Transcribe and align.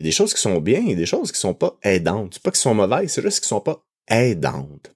Il 0.00 0.06
y 0.06 0.06
a 0.06 0.12
des 0.12 0.16
choses 0.16 0.32
qui 0.32 0.40
sont 0.40 0.60
bien 0.60 0.82
et 0.86 0.94
des 0.94 1.04
choses 1.04 1.30
qui 1.30 1.38
sont 1.38 1.52
pas 1.52 1.76
aidantes. 1.82 2.30
C'est 2.32 2.42
pas 2.42 2.50
qu'elles 2.50 2.58
sont 2.58 2.74
mauvaises, 2.74 3.12
c'est 3.12 3.20
juste 3.20 3.40
qu'elles 3.40 3.48
sont 3.48 3.60
pas 3.60 3.84
aidantes. 4.08 4.94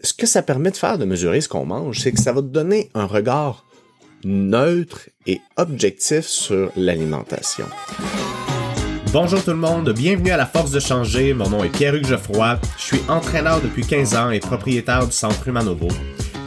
Ce 0.00 0.14
que 0.14 0.26
ça 0.26 0.42
permet 0.42 0.70
de 0.70 0.76
faire 0.76 0.96
de 0.96 1.04
mesurer 1.04 1.40
ce 1.40 1.48
qu'on 1.48 1.66
mange, 1.66 1.98
c'est 1.98 2.12
que 2.12 2.20
ça 2.20 2.32
va 2.32 2.40
te 2.40 2.46
donner 2.46 2.88
un 2.94 3.06
regard 3.06 3.66
neutre 4.22 5.10
et 5.26 5.40
objectif 5.56 6.24
sur 6.24 6.70
l'alimentation. 6.76 7.66
Bonjour 9.12 9.42
tout 9.42 9.50
le 9.50 9.56
monde, 9.56 9.92
bienvenue 9.92 10.30
à 10.30 10.36
La 10.36 10.46
Force 10.46 10.70
de 10.70 10.78
changer. 10.78 11.34
Mon 11.34 11.48
nom 11.48 11.64
est 11.64 11.70
Pierre-Hugues 11.70 12.06
Geoffroy. 12.06 12.60
Je 12.76 12.82
suis 12.82 13.00
entraîneur 13.08 13.60
depuis 13.60 13.84
15 13.84 14.14
ans 14.14 14.30
et 14.30 14.38
propriétaire 14.38 15.04
du 15.04 15.12
Centre 15.12 15.48
Humanovo. 15.48 15.88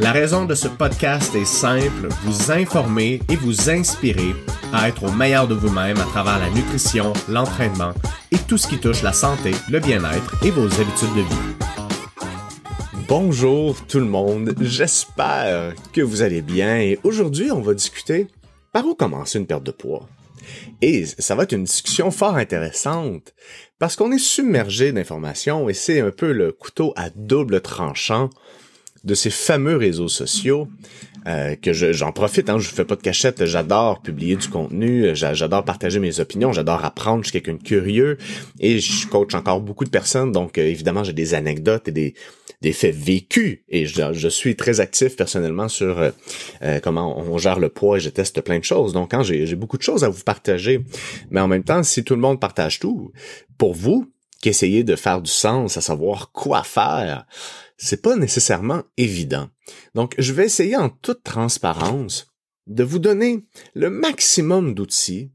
La 0.01 0.13
raison 0.13 0.45
de 0.45 0.55
ce 0.55 0.67
podcast 0.67 1.35
est 1.35 1.45
simple, 1.45 2.07
vous 2.23 2.51
informer 2.51 3.21
et 3.29 3.35
vous 3.35 3.69
inspirer 3.69 4.33
à 4.73 4.89
être 4.89 5.03
au 5.03 5.11
meilleur 5.11 5.47
de 5.47 5.53
vous-même 5.53 5.99
à 5.99 6.05
travers 6.05 6.39
la 6.39 6.49
nutrition, 6.49 7.13
l'entraînement 7.29 7.93
et 8.31 8.37
tout 8.47 8.57
ce 8.57 8.67
qui 8.67 8.79
touche 8.79 9.03
la 9.03 9.13
santé, 9.13 9.51
le 9.69 9.79
bien-être 9.79 10.43
et 10.43 10.49
vos 10.49 10.65
habitudes 10.65 11.13
de 11.15 11.21
vie. 11.21 11.67
Bonjour 13.07 13.75
tout 13.85 13.99
le 13.99 14.05
monde, 14.05 14.55
j'espère 14.59 15.75
que 15.93 16.01
vous 16.01 16.23
allez 16.23 16.41
bien 16.41 16.79
et 16.79 16.97
aujourd'hui 17.03 17.51
on 17.51 17.61
va 17.61 17.75
discuter 17.75 18.25
par 18.71 18.87
où 18.87 18.95
commencer 18.95 19.37
une 19.37 19.45
perte 19.45 19.63
de 19.63 19.71
poids. 19.71 20.09
Et 20.81 21.05
ça 21.05 21.35
va 21.35 21.43
être 21.43 21.53
une 21.53 21.65
discussion 21.65 22.09
fort 22.09 22.37
intéressante 22.37 23.35
parce 23.77 23.95
qu'on 23.95 24.11
est 24.11 24.17
submergé 24.17 24.93
d'informations 24.93 25.69
et 25.69 25.75
c'est 25.75 26.01
un 26.01 26.09
peu 26.09 26.31
le 26.31 26.51
couteau 26.51 26.91
à 26.95 27.11
double 27.11 27.61
tranchant 27.61 28.31
de 29.03 29.13
ces 29.15 29.29
fameux 29.29 29.77
réseaux 29.77 30.07
sociaux 30.07 30.67
euh, 31.27 31.55
que 31.55 31.71
j'en 31.73 32.11
profite, 32.11 32.49
hein, 32.49 32.57
je 32.57 32.67
fais 32.67 32.85
pas 32.85 32.95
de 32.95 33.01
cachette, 33.01 33.45
j'adore 33.45 34.01
publier 34.01 34.35
du 34.35 34.47
contenu, 34.47 35.11
j'adore 35.13 35.63
partager 35.63 35.99
mes 35.99 36.19
opinions, 36.19 36.51
j'adore 36.51 36.83
apprendre, 36.83 37.23
je 37.23 37.29
suis 37.29 37.41
quelqu'un 37.41 37.61
de 37.61 37.63
curieux 37.63 38.17
et 38.59 38.79
je 38.79 39.07
coach 39.07 39.35
encore 39.35 39.61
beaucoup 39.61 39.85
de 39.85 39.89
personnes, 39.89 40.31
donc 40.31 40.57
euh, 40.57 40.63
évidemment 40.63 41.03
j'ai 41.03 41.13
des 41.13 41.35
anecdotes 41.35 41.87
et 41.87 41.91
des, 41.91 42.15
des 42.61 42.73
faits 42.73 42.95
vécus 42.95 43.59
et 43.69 43.85
je, 43.85 44.27
suis 44.29 44.55
très 44.55 44.79
actif 44.79 45.15
personnellement 45.15 45.67
sur 45.67 45.99
euh, 45.99 46.11
euh, 46.61 46.79
comment 46.79 47.19
on 47.19 47.37
gère 47.37 47.59
le 47.59 47.69
poids 47.69 47.97
et 47.97 47.99
je 47.99 48.09
teste 48.09 48.41
plein 48.41 48.59
de 48.59 48.63
choses, 48.63 48.93
donc 48.93 49.13
hein, 49.13 49.23
j'ai 49.23 49.55
beaucoup 49.55 49.77
de 49.77 49.83
choses 49.83 50.03
à 50.03 50.09
vous 50.09 50.23
partager, 50.23 50.83
mais 51.29 51.41
en 51.41 51.47
même 51.47 51.63
temps 51.63 51.83
si 51.83 52.03
tout 52.03 52.15
le 52.15 52.21
monde 52.21 52.39
partage 52.39 52.79
tout, 52.79 53.11
pour 53.57 53.73
vous 53.73 54.11
qui 54.41 54.49
essayez 54.49 54.83
de 54.83 54.95
faire 54.95 55.21
du 55.21 55.29
sens, 55.29 55.77
à 55.77 55.81
savoir 55.81 56.31
quoi 56.31 56.63
faire, 56.63 57.27
c'est 57.81 58.01
pas 58.01 58.15
nécessairement 58.15 58.83
évident. 58.97 59.49
Donc, 59.95 60.13
je 60.17 60.33
vais 60.33 60.45
essayer 60.45 60.75
en 60.75 60.89
toute 60.89 61.23
transparence 61.23 62.27
de 62.67 62.83
vous 62.83 62.99
donner 62.99 63.45
le 63.73 63.89
maximum 63.89 64.75
d'outils 64.75 65.31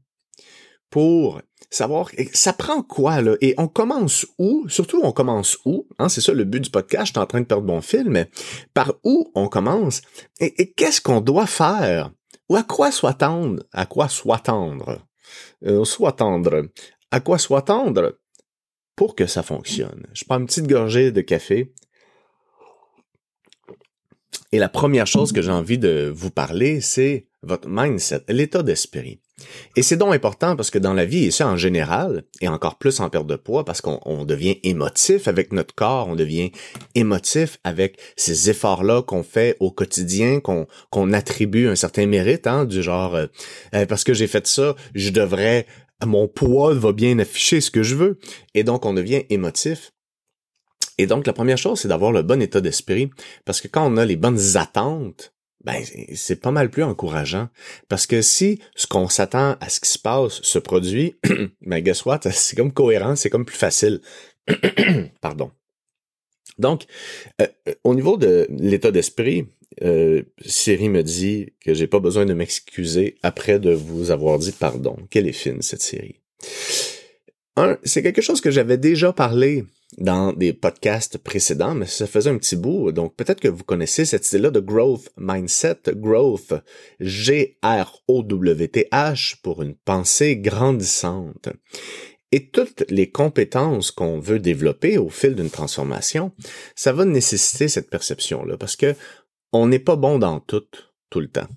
pour 0.89 1.41
savoir 1.69 2.09
ça 2.33 2.53
prend 2.53 2.81
quoi 2.81 3.21
là? 3.21 3.35
Et 3.41 3.53
on 3.57 3.67
commence 3.67 4.25
où? 4.39 4.67
Surtout 4.69 5.01
on 5.03 5.11
commence 5.11 5.57
où? 5.65 5.87
Hein, 5.99 6.07
c'est 6.07 6.21
ça 6.21 6.31
le 6.31 6.45
but 6.45 6.61
du 6.61 6.69
podcast 6.69 7.07
je 7.07 7.11
suis 7.11 7.19
en 7.19 7.25
train 7.25 7.41
de 7.41 7.45
perdre 7.45 7.67
mon 7.67 7.81
fil 7.81 8.09
mais 8.09 8.29
par 8.73 8.93
où 9.03 9.29
on 9.35 9.49
commence? 9.49 10.01
Et, 10.39 10.71
qu'est-ce 10.71 11.01
qu'on 11.01 11.19
doit 11.19 11.47
faire? 11.47 12.11
Ou 12.49 12.55
à 12.55 12.63
quoi 12.63 12.91
soit 12.91 13.15
tendre 13.15 13.63
à 13.73 13.85
quoi 13.85 14.07
soit 14.07 14.39
tendre? 14.39 15.05
Euh, 15.65 15.83
soit 15.83 16.13
tendre. 16.13 16.69
À 17.11 17.19
quoi 17.19 17.37
soit 17.37 17.63
tendre 17.63 18.17
pour 18.95 19.15
que 19.15 19.27
ça 19.27 19.43
fonctionne? 19.43 20.07
Je 20.13 20.23
prends 20.23 20.39
une 20.39 20.45
petite 20.45 20.67
gorgée 20.67 21.11
de 21.11 21.19
café 21.19 21.73
et 24.51 24.59
la 24.59 24.69
première 24.69 25.07
chose 25.07 25.31
que 25.31 25.41
j'ai 25.41 25.51
envie 25.51 25.77
de 25.77 26.11
vous 26.13 26.31
parler, 26.31 26.81
c'est 26.81 27.27
votre 27.43 27.67
mindset, 27.69 28.23
l'état 28.29 28.63
d'esprit. 28.63 29.19
Et 29.75 29.83
c'est 29.83 29.97
donc 29.97 30.13
important 30.15 30.55
parce 30.55 30.71
que 30.71 30.79
dans 30.79 30.93
la 30.93 31.05
vie, 31.05 31.25
et 31.25 31.31
ça 31.31 31.47
en 31.47 31.57
général, 31.57 32.23
et 32.41 32.47
encore 32.47 32.77
plus 32.77 32.99
en 32.99 33.09
perte 33.09 33.27
de 33.27 33.35
poids, 33.35 33.65
parce 33.65 33.81
qu'on 33.81 34.25
devient 34.25 34.57
émotif 34.63 35.27
avec 35.27 35.53
notre 35.53 35.75
corps, 35.75 36.07
on 36.07 36.15
devient 36.15 36.51
émotif 36.95 37.59
avec 37.63 37.99
ces 38.15 38.49
efforts-là 38.49 39.03
qu'on 39.03 39.23
fait 39.23 39.55
au 39.59 39.69
quotidien, 39.69 40.39
qu'on 40.39 41.13
attribue 41.13 41.67
un 41.67 41.75
certain 41.75 42.07
mérite, 42.07 42.47
hein, 42.47 42.65
du 42.65 42.81
genre, 42.81 43.15
euh, 43.15 43.27
euh, 43.75 43.85
parce 43.85 44.03
que 44.03 44.13
j'ai 44.13 44.27
fait 44.27 44.47
ça, 44.47 44.75
je 44.95 45.11
devrais, 45.11 45.67
mon 46.03 46.27
poids 46.27 46.73
va 46.73 46.91
bien 46.91 47.19
afficher 47.19 47.61
ce 47.61 47.69
que 47.69 47.83
je 47.83 47.95
veux. 47.95 48.19
Et 48.55 48.63
donc, 48.63 48.85
on 48.85 48.93
devient 48.93 49.23
émotif. 49.29 49.91
Et 50.97 51.07
donc, 51.07 51.27
la 51.27 51.33
première 51.33 51.57
chose, 51.57 51.81
c'est 51.81 51.87
d'avoir 51.87 52.11
le 52.11 52.23
bon 52.23 52.41
état 52.41 52.61
d'esprit, 52.61 53.09
parce 53.45 53.61
que 53.61 53.67
quand 53.67 53.91
on 53.91 53.97
a 53.97 54.05
les 54.05 54.15
bonnes 54.15 54.57
attentes, 54.57 55.33
ben, 55.63 55.83
c'est 56.15 56.39
pas 56.39 56.51
mal 56.51 56.69
plus 56.69 56.83
encourageant. 56.83 57.49
Parce 57.89 58.07
que 58.07 58.21
si 58.21 58.59
ce 58.75 58.87
qu'on 58.87 59.09
s'attend 59.09 59.57
à 59.59 59.69
ce 59.69 59.79
qui 59.79 59.89
se 59.89 59.99
passe 59.99 60.41
se 60.41 60.59
produit, 60.59 61.15
ben, 61.61 61.79
guess 61.79 62.05
what? 62.05 62.21
C'est 62.31 62.55
comme 62.55 62.71
cohérent, 62.71 63.15
c'est 63.15 63.29
comme 63.29 63.45
plus 63.45 63.57
facile. 63.57 64.01
Pardon. 65.21 65.51
Donc, 66.57 66.85
euh, 67.41 67.47
au 67.83 67.93
niveau 67.93 68.17
de 68.17 68.47
l'état 68.49 68.91
d'esprit, 68.91 69.47
euh, 69.83 70.23
Siri 70.43 70.89
me 70.89 71.03
dit 71.03 71.53
que 71.63 71.73
j'ai 71.73 71.87
pas 71.87 71.99
besoin 71.99 72.25
de 72.25 72.33
m'excuser 72.33 73.17
après 73.21 73.59
de 73.59 73.71
vous 73.73 74.09
avoir 74.09 74.39
dit 74.39 74.51
pardon. 74.51 74.97
Quelle 75.11 75.27
est 75.27 75.33
fine 75.33 75.61
cette 75.61 75.81
série? 75.81 76.21
c'est 77.83 78.03
quelque 78.03 78.21
chose 78.21 78.39
que 78.39 78.51
j'avais 78.51 78.77
déjà 78.77 79.11
parlé 79.11 79.65
dans 79.97 80.33
des 80.33 80.51
podcasts 80.53 81.17
précédents, 81.17 81.73
mais 81.73 81.85
ça 81.85 82.07
faisait 82.07 82.29
un 82.29 82.37
petit 82.37 82.57
bout. 82.57 82.91
Donc 82.91 83.15
peut-être 83.15 83.39
que 83.39 83.47
vous 83.47 83.63
connaissez 83.63 84.03
cette 84.05 84.27
idée-là 84.29 84.51
de 84.51 84.59
growth 84.59 85.09
mindset, 85.17 85.79
growth, 85.95 86.53
G-R-O-W-T-H 86.99 87.51
pour 89.41 89.61
une 89.61 89.75
pensée 89.75 90.35
grandissante. 90.37 91.49
Et 92.33 92.49
toutes 92.49 92.83
les 92.89 93.09
compétences 93.09 93.91
qu'on 93.91 94.19
veut 94.19 94.39
développer 94.39 94.97
au 94.97 95.09
fil 95.09 95.33
d'une 95.35 95.49
transformation, 95.49 96.33
ça 96.75 96.91
va 96.91 97.05
nécessiter 97.05 97.69
cette 97.69 97.89
perception-là 97.89 98.57
parce 98.57 98.75
que 98.75 98.93
on 99.53 99.67
n'est 99.67 99.79
pas 99.79 99.95
bon 99.95 100.19
dans 100.19 100.41
tout, 100.41 100.65
tout 101.09 101.21
le 101.21 101.29
temps. 101.29 101.47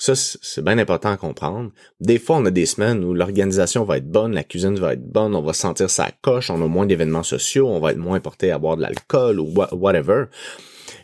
Ça, 0.00 0.14
c'est 0.14 0.64
bien 0.64 0.78
important 0.78 1.10
à 1.10 1.18
comprendre. 1.18 1.72
Des 2.00 2.18
fois, 2.18 2.38
on 2.38 2.46
a 2.46 2.50
des 2.50 2.64
semaines 2.64 3.04
où 3.04 3.12
l'organisation 3.12 3.84
va 3.84 3.98
être 3.98 4.10
bonne, 4.10 4.32
la 4.32 4.44
cuisine 4.44 4.76
va 4.76 4.94
être 4.94 5.06
bonne, 5.06 5.34
on 5.34 5.42
va 5.42 5.52
sentir 5.52 5.90
sa 5.90 6.10
coche, 6.22 6.48
on 6.48 6.62
a 6.62 6.66
moins 6.66 6.86
d'événements 6.86 7.22
sociaux, 7.22 7.68
on 7.68 7.80
va 7.80 7.92
être 7.92 7.98
moins 7.98 8.18
porté 8.18 8.50
à 8.50 8.58
boire 8.58 8.78
de 8.78 8.80
l'alcool 8.80 9.38
ou 9.38 9.52
whatever. 9.72 10.24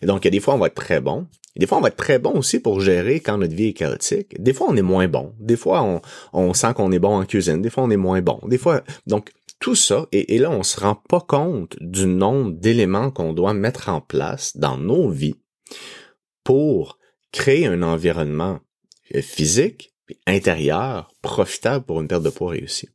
Et 0.00 0.06
donc, 0.06 0.24
il 0.24 0.28
y 0.28 0.28
a 0.28 0.30
des 0.30 0.40
fois, 0.40 0.54
on 0.54 0.58
va 0.58 0.68
être 0.68 0.74
très 0.74 1.02
bon. 1.02 1.26
Et 1.54 1.60
des 1.60 1.66
fois, 1.66 1.76
on 1.76 1.82
va 1.82 1.88
être 1.88 1.96
très 1.96 2.18
bon 2.18 2.32
aussi 2.38 2.58
pour 2.58 2.80
gérer 2.80 3.20
quand 3.20 3.36
notre 3.36 3.54
vie 3.54 3.66
est 3.66 3.72
chaotique. 3.74 4.42
Des 4.42 4.54
fois, 4.54 4.68
on 4.70 4.76
est 4.78 4.82
moins 4.82 5.08
bon. 5.08 5.34
Des 5.38 5.56
fois, 5.56 5.82
on, 5.82 6.00
on 6.32 6.54
sent 6.54 6.72
qu'on 6.74 6.90
est 6.90 6.98
bon 6.98 7.20
en 7.20 7.26
cuisine. 7.26 7.60
Des 7.60 7.68
fois, 7.68 7.84
on 7.84 7.90
est 7.90 7.98
moins 7.98 8.22
bon. 8.22 8.40
Des 8.46 8.56
fois, 8.56 8.82
donc, 9.06 9.30
tout 9.60 9.74
ça, 9.74 10.06
et, 10.10 10.36
et 10.36 10.38
là, 10.38 10.50
on 10.50 10.62
se 10.62 10.80
rend 10.80 10.94
pas 10.94 11.20
compte 11.20 11.76
du 11.82 12.06
nombre 12.06 12.52
d'éléments 12.52 13.10
qu'on 13.10 13.34
doit 13.34 13.52
mettre 13.52 13.90
en 13.90 14.00
place 14.00 14.56
dans 14.56 14.78
nos 14.78 15.10
vies 15.10 15.36
pour 16.44 16.98
créer 17.30 17.66
un 17.66 17.82
environnement 17.82 18.60
euh, 19.14 19.22
physique, 19.22 19.92
intérieur, 20.26 21.10
profitable 21.22 21.84
pour 21.84 22.00
une 22.00 22.08
perte 22.08 22.22
de 22.22 22.30
poids 22.30 22.52
réussie. 22.52 22.88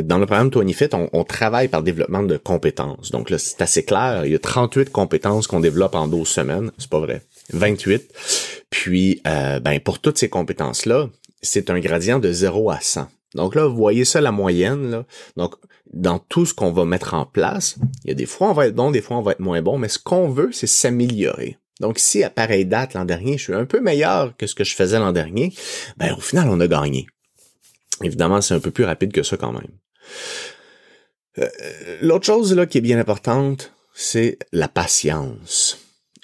Dans 0.00 0.18
le 0.18 0.26
programme 0.26 0.50
25 0.50 0.94
on, 0.94 1.10
on 1.12 1.24
travaille 1.24 1.68
par 1.68 1.82
développement 1.82 2.22
de 2.22 2.36
compétences. 2.36 3.10
Donc 3.10 3.30
là, 3.30 3.38
c'est 3.38 3.60
assez 3.60 3.84
clair. 3.84 4.24
Il 4.24 4.32
y 4.32 4.34
a 4.36 4.38
38 4.38 4.90
compétences 4.90 5.48
qu'on 5.48 5.60
développe 5.60 5.96
en 5.96 6.06
12 6.06 6.28
semaines. 6.28 6.70
C'est 6.78 6.88
pas 6.88 7.00
vrai. 7.00 7.22
28. 7.52 8.64
Puis, 8.70 9.20
euh, 9.26 9.58
ben, 9.58 9.80
pour 9.80 9.98
toutes 9.98 10.18
ces 10.18 10.28
compétences-là, 10.28 11.08
c'est 11.42 11.70
un 11.70 11.80
gradient 11.80 12.20
de 12.20 12.30
0 12.30 12.70
à 12.70 12.80
100. 12.80 13.08
Donc 13.34 13.54
là, 13.54 13.66
vous 13.66 13.76
voyez 13.76 14.04
ça, 14.04 14.20
la 14.20 14.32
moyenne. 14.32 15.04
Donc, 15.36 15.54
dans 15.92 16.18
tout 16.18 16.46
ce 16.46 16.54
qu'on 16.54 16.72
va 16.72 16.84
mettre 16.84 17.14
en 17.14 17.26
place, 17.26 17.76
il 18.04 18.08
y 18.08 18.10
a 18.12 18.14
des 18.14 18.26
fois 18.26 18.50
on 18.50 18.52
va 18.52 18.66
être 18.66 18.74
bon, 18.74 18.90
des 18.90 19.00
fois 19.00 19.16
on 19.16 19.22
va 19.22 19.32
être 19.32 19.40
moins 19.40 19.60
bon, 19.60 19.78
mais 19.78 19.88
ce 19.88 19.98
qu'on 19.98 20.28
veut, 20.28 20.50
c'est 20.52 20.68
s'améliorer. 20.68 21.58
Donc, 21.80 21.98
si 21.98 22.22
à 22.22 22.30
pareille 22.30 22.66
date 22.66 22.94
l'an 22.94 23.04
dernier, 23.04 23.38
je 23.38 23.44
suis 23.44 23.54
un 23.54 23.64
peu 23.64 23.80
meilleur 23.80 24.36
que 24.36 24.46
ce 24.46 24.54
que 24.54 24.64
je 24.64 24.74
faisais 24.74 24.98
l'an 24.98 25.12
dernier, 25.12 25.52
ben 25.96 26.14
au 26.14 26.20
final, 26.20 26.48
on 26.48 26.60
a 26.60 26.68
gagné. 26.68 27.06
Évidemment, 28.02 28.40
c'est 28.40 28.54
un 28.54 28.60
peu 28.60 28.70
plus 28.70 28.84
rapide 28.84 29.12
que 29.12 29.22
ça 29.22 29.36
quand 29.36 29.52
même. 29.52 29.72
Euh, 31.38 31.48
l'autre 32.02 32.26
chose 32.26 32.54
là 32.54 32.66
qui 32.66 32.78
est 32.78 32.82
bien 32.82 32.98
importante, 32.98 33.72
c'est 33.94 34.38
la 34.52 34.68
patience. 34.68 35.78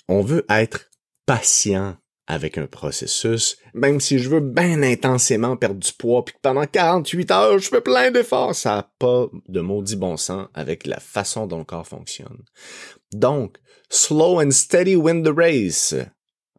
On 0.09 0.23
veut 0.23 0.45
être 0.49 0.91
patient 1.27 1.97
avec 2.27 2.59
un 2.59 2.67
processus, 2.67 3.57
même 3.73 4.01
si 4.01 4.19
je 4.19 4.29
veux 4.29 4.41
bien 4.41 4.83
intensément 4.83 5.57
perdre 5.57 5.79
du 5.79 5.93
poids, 5.93 6.25
puis 6.25 6.35
que 6.35 6.41
pendant 6.43 6.67
48 6.67 7.31
heures, 7.31 7.59
je 7.59 7.69
fais 7.69 7.81
plein 7.81 8.11
d'efforts, 8.11 8.55
ça 8.55 8.77
n'a 8.77 8.91
pas 8.99 9.27
de 9.49 9.61
maudit 9.61 9.97
bon 9.97 10.17
sens 10.17 10.49
avec 10.55 10.87
la 10.87 10.99
façon 10.99 11.47
dont 11.47 11.59
le 11.59 11.65
corps 11.65 11.87
fonctionne. 11.87 12.43
Donc, 13.13 13.59
slow 13.89 14.41
and 14.41 14.51
steady 14.51 14.97
win 14.97 15.23
the 15.23 15.33
race. 15.35 15.95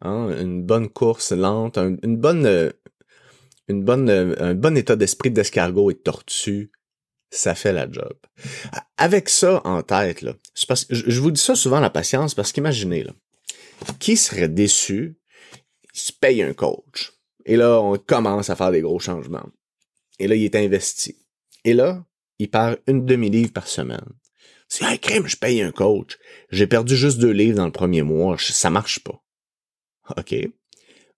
Hein, 0.01 0.29
une 0.39 0.63
bonne 0.63 0.89
course 0.89 1.31
lente, 1.31 1.77
une 1.77 2.17
bonne, 2.17 2.71
une 3.67 3.83
bonne, 3.83 4.09
un 4.09 4.53
bon 4.53 4.77
état 4.77 4.95
d'esprit 4.95 5.31
d'escargot 5.31 5.89
et 5.91 5.95
de 5.95 5.99
tortue, 5.99 6.71
ça 7.31 7.55
fait 7.55 7.73
la 7.73 7.91
job. 7.91 8.13
Avec 8.97 9.29
ça 9.29 9.61
en 9.65 9.81
tête, 9.81 10.21
là, 10.21 10.33
je 10.89 11.19
vous 11.19 11.31
dis 11.31 11.41
ça 11.41 11.55
souvent 11.55 11.79
la 11.79 11.89
patience 11.89 12.35
parce 12.35 12.51
qu'imaginez 12.51 13.05
qui 13.99 14.17
serait 14.17 14.49
déçu, 14.49 15.17
il 15.93 15.99
se 15.99 16.11
paye 16.13 16.41
un 16.41 16.53
coach? 16.53 17.13
Et 17.45 17.55
là 17.55 17.81
on 17.81 17.97
commence 17.97 18.49
à 18.49 18.55
faire 18.55 18.71
des 18.71 18.81
gros 18.81 18.99
changements 18.99 19.49
et 20.19 20.27
là 20.27 20.35
il 20.35 20.43
est 20.43 20.55
investi 20.55 21.15
et 21.63 21.73
là 21.73 22.03
il 22.39 22.49
perd 22.49 22.79
une 22.87 23.05
demi-livre 23.05 23.53
par 23.53 23.67
semaine. 23.67 24.13
C'est 24.67 24.85
un 24.85 24.97
crime, 24.97 25.27
je 25.27 25.37
paye 25.37 25.61
un 25.61 25.71
coach. 25.71 26.17
J'ai 26.51 26.67
perdu 26.67 26.95
juste 26.95 27.19
deux 27.19 27.31
livres 27.31 27.57
dans 27.57 27.65
le 27.65 27.71
premier 27.71 28.01
mois. 28.01 28.37
Ça 28.37 28.69
marche 28.69 28.99
pas. 28.99 29.23
OK. 30.17 30.35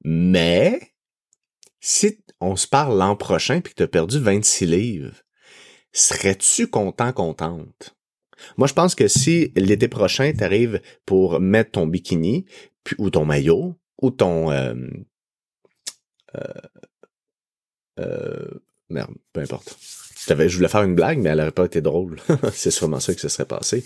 Mais, 0.03 0.79
si 1.79 2.19
on 2.39 2.55
se 2.55 2.67
parle 2.67 2.97
l'an 2.97 3.15
prochain 3.15 3.61
puis 3.61 3.73
que 3.73 3.77
tu 3.77 3.83
as 3.83 3.87
perdu 3.87 4.19
26 4.19 4.65
livres, 4.65 5.15
serais-tu 5.91 6.67
content, 6.67 7.11
contente? 7.11 7.95
Moi, 8.57 8.67
je 8.67 8.73
pense 8.73 8.95
que 8.95 9.07
si 9.07 9.51
l'été 9.55 9.87
prochain, 9.87 10.31
tu 10.31 10.79
pour 11.05 11.39
mettre 11.39 11.71
ton 11.71 11.87
bikini, 11.87 12.45
ou 12.97 13.09
ton 13.09 13.25
maillot, 13.25 13.75
ou 14.01 14.11
ton... 14.11 14.51
Euh, 14.51 14.73
euh, 16.35 16.61
euh, 17.99 18.47
merde, 18.89 19.13
peu 19.33 19.41
importe. 19.41 19.77
Je 20.27 20.55
voulais 20.55 20.67
faire 20.67 20.83
une 20.83 20.95
blague, 20.95 21.19
mais 21.19 21.29
elle 21.29 21.37
n'aurait 21.37 21.51
pas 21.51 21.65
été 21.65 21.81
drôle. 21.81 22.19
C'est 22.53 22.71
sûrement 22.71 22.99
ça 22.99 23.13
que 23.13 23.21
ce 23.21 23.29
serait 23.29 23.45
passé. 23.45 23.83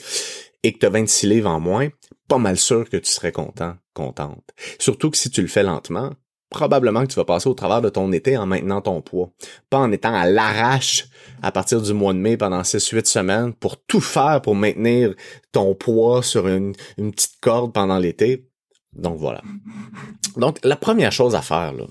Et 0.63 0.73
que 0.73 0.79
tu 0.79 0.85
as 0.85 0.89
26 0.89 1.27
livres 1.27 1.49
en 1.49 1.59
moins, 1.59 1.89
pas 2.27 2.37
mal 2.37 2.57
sûr 2.57 2.89
que 2.89 2.97
tu 2.97 3.11
serais 3.11 3.31
content, 3.31 3.75
contente. 3.93 4.43
Surtout 4.79 5.11
que 5.11 5.17
si 5.17 5.29
tu 5.29 5.41
le 5.41 5.47
fais 5.47 5.63
lentement, 5.63 6.11
probablement 6.53 7.01
que 7.01 7.07
tu 7.11 7.15
vas 7.15 7.25
passer 7.25 7.49
au 7.49 7.53
travers 7.53 7.81
de 7.81 7.89
ton 7.89 8.11
été 8.13 8.37
en 8.37 8.45
maintenant 8.45 8.79
ton 8.79 9.01
poids. 9.01 9.31
Pas 9.69 9.79
en 9.79 9.91
étant 9.91 10.13
à 10.13 10.25
l'arrache 10.25 11.07
à 11.41 11.51
partir 11.51 11.81
du 11.81 11.93
mois 11.93 12.13
de 12.13 12.19
mai 12.19 12.37
pendant 12.37 12.61
6-8 12.61 13.05
semaines 13.05 13.53
pour 13.53 13.83
tout 13.83 13.99
faire 13.99 14.41
pour 14.41 14.55
maintenir 14.55 15.15
ton 15.51 15.75
poids 15.75 16.23
sur 16.23 16.47
une, 16.47 16.73
petite 16.95 17.39
corde 17.41 17.73
pendant 17.73 17.97
l'été. 17.97 18.47
Donc 18.93 19.17
voilà. 19.17 19.41
Donc 20.37 20.59
la 20.63 20.75
première 20.75 21.11
chose 21.11 21.35
à 21.35 21.41
faire, 21.41 21.73
là, 21.73 21.85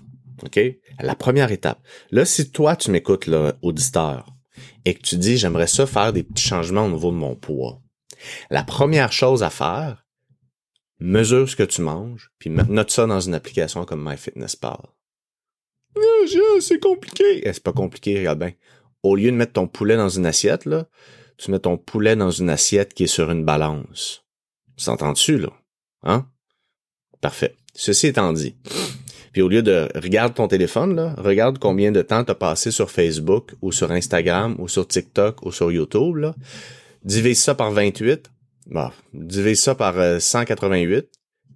OK? 0.44 0.60
La 1.00 1.14
première 1.14 1.50
étape. 1.52 1.80
Là, 2.10 2.24
si 2.24 2.50
toi, 2.50 2.76
tu 2.76 2.90
m'écoutes, 2.90 3.26
là, 3.26 3.54
auditeur, 3.62 4.31
et 4.84 4.94
que 4.94 5.02
tu 5.02 5.16
dis, 5.16 5.36
j'aimerais 5.36 5.66
ça 5.66 5.86
faire 5.86 6.12
des 6.12 6.22
petits 6.22 6.42
changements 6.42 6.86
au 6.86 6.90
niveau 6.90 7.10
de 7.10 7.16
mon 7.16 7.34
poids. 7.34 7.80
La 8.50 8.62
première 8.62 9.12
chose 9.12 9.42
à 9.42 9.50
faire, 9.50 10.06
mesure 11.00 11.48
ce 11.48 11.56
que 11.56 11.62
tu 11.62 11.82
manges, 11.82 12.30
puis 12.38 12.50
note 12.50 12.90
ça 12.90 13.06
dans 13.06 13.20
une 13.20 13.34
application 13.34 13.84
comme 13.84 14.08
MyFitnessPal. 14.08 14.78
Ah, 15.96 16.00
c'est 16.60 16.78
compliqué. 16.78 17.46
Eh, 17.46 17.52
c'est 17.52 17.62
pas 17.62 17.72
compliqué, 17.72 18.18
regarde 18.18 18.38
bien. 18.38 18.52
Au 19.02 19.16
lieu 19.16 19.30
de 19.30 19.36
mettre 19.36 19.54
ton 19.54 19.66
poulet 19.66 19.96
dans 19.96 20.08
une 20.08 20.26
assiette, 20.26 20.64
là, 20.64 20.86
tu 21.36 21.50
mets 21.50 21.58
ton 21.58 21.76
poulet 21.76 22.16
dans 22.16 22.30
une 22.30 22.50
assiette 22.50 22.94
qui 22.94 23.04
est 23.04 23.08
sur 23.08 23.30
une 23.30 23.44
balance. 23.44 24.24
S'entends-tu, 24.76 25.38
là? 25.38 25.50
Hein? 26.02 26.28
Parfait. 27.20 27.56
Ceci 27.74 28.08
étant 28.08 28.32
dit, 28.32 28.56
puis 29.32 29.40
au 29.42 29.48
lieu 29.48 29.62
de 29.62 29.88
regarde 29.94 30.34
ton 30.34 30.46
téléphone, 30.46 30.94
là, 30.94 31.14
regarde 31.16 31.58
combien 31.58 31.90
de 31.90 32.02
temps 32.02 32.22
tu 32.22 32.30
as 32.30 32.34
passé 32.34 32.70
sur 32.70 32.90
Facebook 32.90 33.52
ou 33.62 33.72
sur 33.72 33.90
Instagram 33.90 34.56
ou 34.58 34.68
sur 34.68 34.86
TikTok 34.86 35.44
ou 35.44 35.52
sur 35.52 35.72
YouTube, 35.72 36.16
là. 36.16 36.34
Divise 37.04 37.42
ça 37.42 37.54
par 37.54 37.72
28, 37.72 38.30
bah, 38.66 38.92
divise 39.12 39.60
ça 39.60 39.74
par 39.74 39.94
188, 40.20 40.94
euh, 40.94 41.00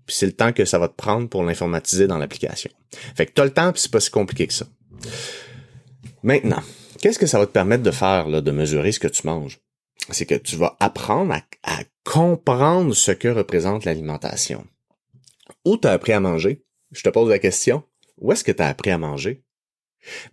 puis 0.07 0.17
c'est 0.17 0.27
le 0.27 0.33
temps 0.33 0.53
que 0.53 0.65
ça 0.65 0.79
va 0.79 0.89
te 0.89 0.95
prendre 0.95 1.29
pour 1.29 1.45
l'informatiser 1.45 2.07
dans 2.07 2.19
l'application. 2.19 2.71
Fait 3.15 3.27
que 3.27 3.33
t'as 3.33 3.45
le 3.45 3.53
temps, 3.53 3.73
puis 3.73 3.83
c'est 3.83 3.91
pas 3.91 4.01
si 4.01 4.11
compliqué 4.11 4.47
que 4.47 4.55
ça. 4.55 4.67
Maintenant, 6.23 6.63
qu'est-ce 7.01 7.19
que 7.19 7.27
ça 7.27 7.39
va 7.39 7.47
te 7.47 7.53
permettre 7.53 7.83
de 7.83 7.91
faire, 7.91 8.29
là, 8.29 8.41
de 8.41 8.51
mesurer 8.51 8.91
ce 8.91 9.01
que 9.01 9.09
tu 9.09 9.27
manges? 9.27 9.61
C'est 10.11 10.27
que 10.27 10.35
tu 10.35 10.57
vas 10.57 10.77
apprendre 10.81 11.33
à, 11.33 11.43
à 11.63 11.83
comprendre 12.05 12.95
ce 12.95 13.13
que 13.13 13.29
représente 13.29 13.85
l'alimentation. 13.85 14.65
Où 15.65 15.77
tu 15.77 15.87
as 15.87 15.93
appris 15.93 16.13
à 16.13 16.21
manger? 16.21 16.65
Je 16.93 17.03
te 17.03 17.09
pose 17.09 17.31
la 17.31 17.39
question. 17.39 17.83
Où 18.19 18.33
est-ce 18.33 18.45
que 18.45 18.53
tu 18.53 18.63
as 18.63 18.69
appris 18.69 18.91
à 18.91 18.99
manger? 18.99 19.43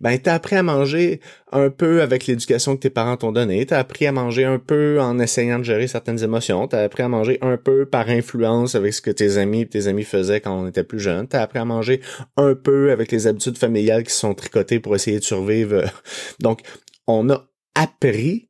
Ben, 0.00 0.18
t'as 0.18 0.34
appris 0.34 0.56
à 0.56 0.62
manger 0.62 1.20
un 1.52 1.70
peu 1.70 2.02
avec 2.02 2.26
l'éducation 2.26 2.76
que 2.76 2.82
tes 2.82 2.90
parents 2.90 3.16
t'ont 3.16 3.32
donnée. 3.32 3.66
T'as 3.66 3.78
appris 3.78 4.06
à 4.06 4.12
manger 4.12 4.44
un 4.44 4.58
peu 4.58 5.00
en 5.00 5.18
essayant 5.18 5.58
de 5.58 5.64
gérer 5.64 5.86
certaines 5.86 6.22
émotions. 6.22 6.68
T'as 6.68 6.82
appris 6.82 7.02
à 7.02 7.08
manger 7.08 7.38
un 7.42 7.56
peu 7.56 7.86
par 7.86 8.08
influence 8.08 8.74
avec 8.74 8.94
ce 8.94 9.02
que 9.02 9.10
tes 9.10 9.36
amis 9.36 9.62
et 9.62 9.66
tes 9.66 9.86
amis 9.86 10.04
faisaient 10.04 10.40
quand 10.40 10.56
on 10.56 10.68
était 10.68 10.84
plus 10.84 11.00
jeune. 11.00 11.26
T'as 11.26 11.42
appris 11.42 11.58
à 11.58 11.64
manger 11.64 12.00
un 12.36 12.54
peu 12.54 12.92
avec 12.92 13.10
les 13.10 13.26
habitudes 13.26 13.58
familiales 13.58 14.04
qui 14.04 14.12
sont 14.12 14.34
tricotées 14.34 14.80
pour 14.80 14.94
essayer 14.94 15.18
de 15.18 15.24
survivre. 15.24 15.84
Donc, 16.40 16.60
on 17.06 17.28
a 17.30 17.48
appris 17.74 18.48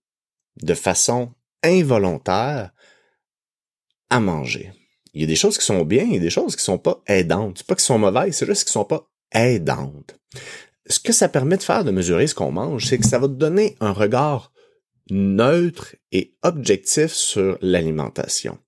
de 0.63 0.75
façon 0.75 1.33
involontaire 1.63 2.71
à 4.11 4.21
manger. 4.21 4.73
Il 5.15 5.21
y 5.21 5.25
a 5.25 5.29
des 5.29 5.37
choses 5.37 5.57
qui 5.57 5.65
sont 5.65 5.85
bien, 5.85 6.05
il 6.05 6.15
y 6.15 6.19
a 6.19 6.21
des 6.21 6.31
choses 6.31 6.57
qui 6.57 6.65
sont 6.65 6.79
pas 6.79 7.03
aidantes. 7.07 7.59
C'est 7.59 7.67
pas 7.67 7.75
qu'elles 7.75 7.85
sont 7.85 7.99
mauvaises, 7.99 8.37
c'est 8.37 8.47
juste 8.47 8.65
qu'elles 8.65 8.73
sont 8.73 8.85
pas 8.85 9.09
aidantes 9.33 10.17
ce 10.87 11.01
que 11.01 11.13
ça 11.13 11.29
permet 11.29 11.57
de 11.57 11.63
faire 11.63 11.85
de 11.85 11.91
mesurer 11.91 12.27
ce 12.27 12.35
qu'on 12.35 12.53
mange, 12.53 12.87
c'est 12.87 12.99
que 12.99 13.07
ça 13.07 13.19
va 13.19 13.29
te 13.29 13.33
donner 13.33 13.77
un 13.81 13.93
regard 13.93 14.53
neutre 15.11 15.97
et 16.13 16.35
objectif 16.43 17.13
sur 17.13 17.59
l'alimentation. 17.61 18.59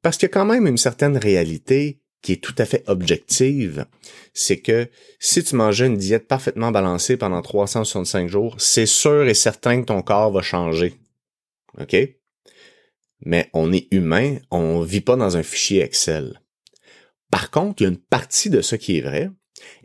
Parce 0.00 0.16
qu'il 0.16 0.28
y 0.28 0.30
a 0.30 0.34
quand 0.34 0.44
même 0.44 0.66
une 0.66 0.78
certaine 0.78 1.16
réalité 1.16 2.00
qui 2.20 2.32
est 2.32 2.42
tout 2.42 2.54
à 2.58 2.64
fait 2.64 2.84
objective, 2.86 3.86
c'est 4.32 4.60
que 4.60 4.88
si 5.18 5.42
tu 5.42 5.56
mangeais 5.56 5.86
une 5.86 5.96
diète 5.96 6.28
parfaitement 6.28 6.70
balancée 6.70 7.16
pendant 7.16 7.42
365 7.42 8.28
jours, 8.28 8.54
c'est 8.58 8.86
sûr 8.86 9.26
et 9.26 9.34
certain 9.34 9.80
que 9.80 9.86
ton 9.86 10.02
corps 10.02 10.30
va 10.30 10.40
changer. 10.40 10.94
OK? 11.80 11.96
Mais 13.24 13.48
on 13.52 13.72
est 13.72 13.88
humain, 13.92 14.36
on 14.50 14.80
vit 14.80 15.00
pas 15.00 15.16
dans 15.16 15.36
un 15.36 15.42
fichier 15.42 15.82
Excel. 15.82 16.40
Par 17.30 17.50
contre, 17.50 17.82
il 17.82 17.84
y 17.84 17.86
a 17.86 17.90
une 17.90 17.98
partie 17.98 18.50
de 18.50 18.60
ce 18.60 18.76
qui 18.76 18.98
est 18.98 19.02
vrai, 19.02 19.30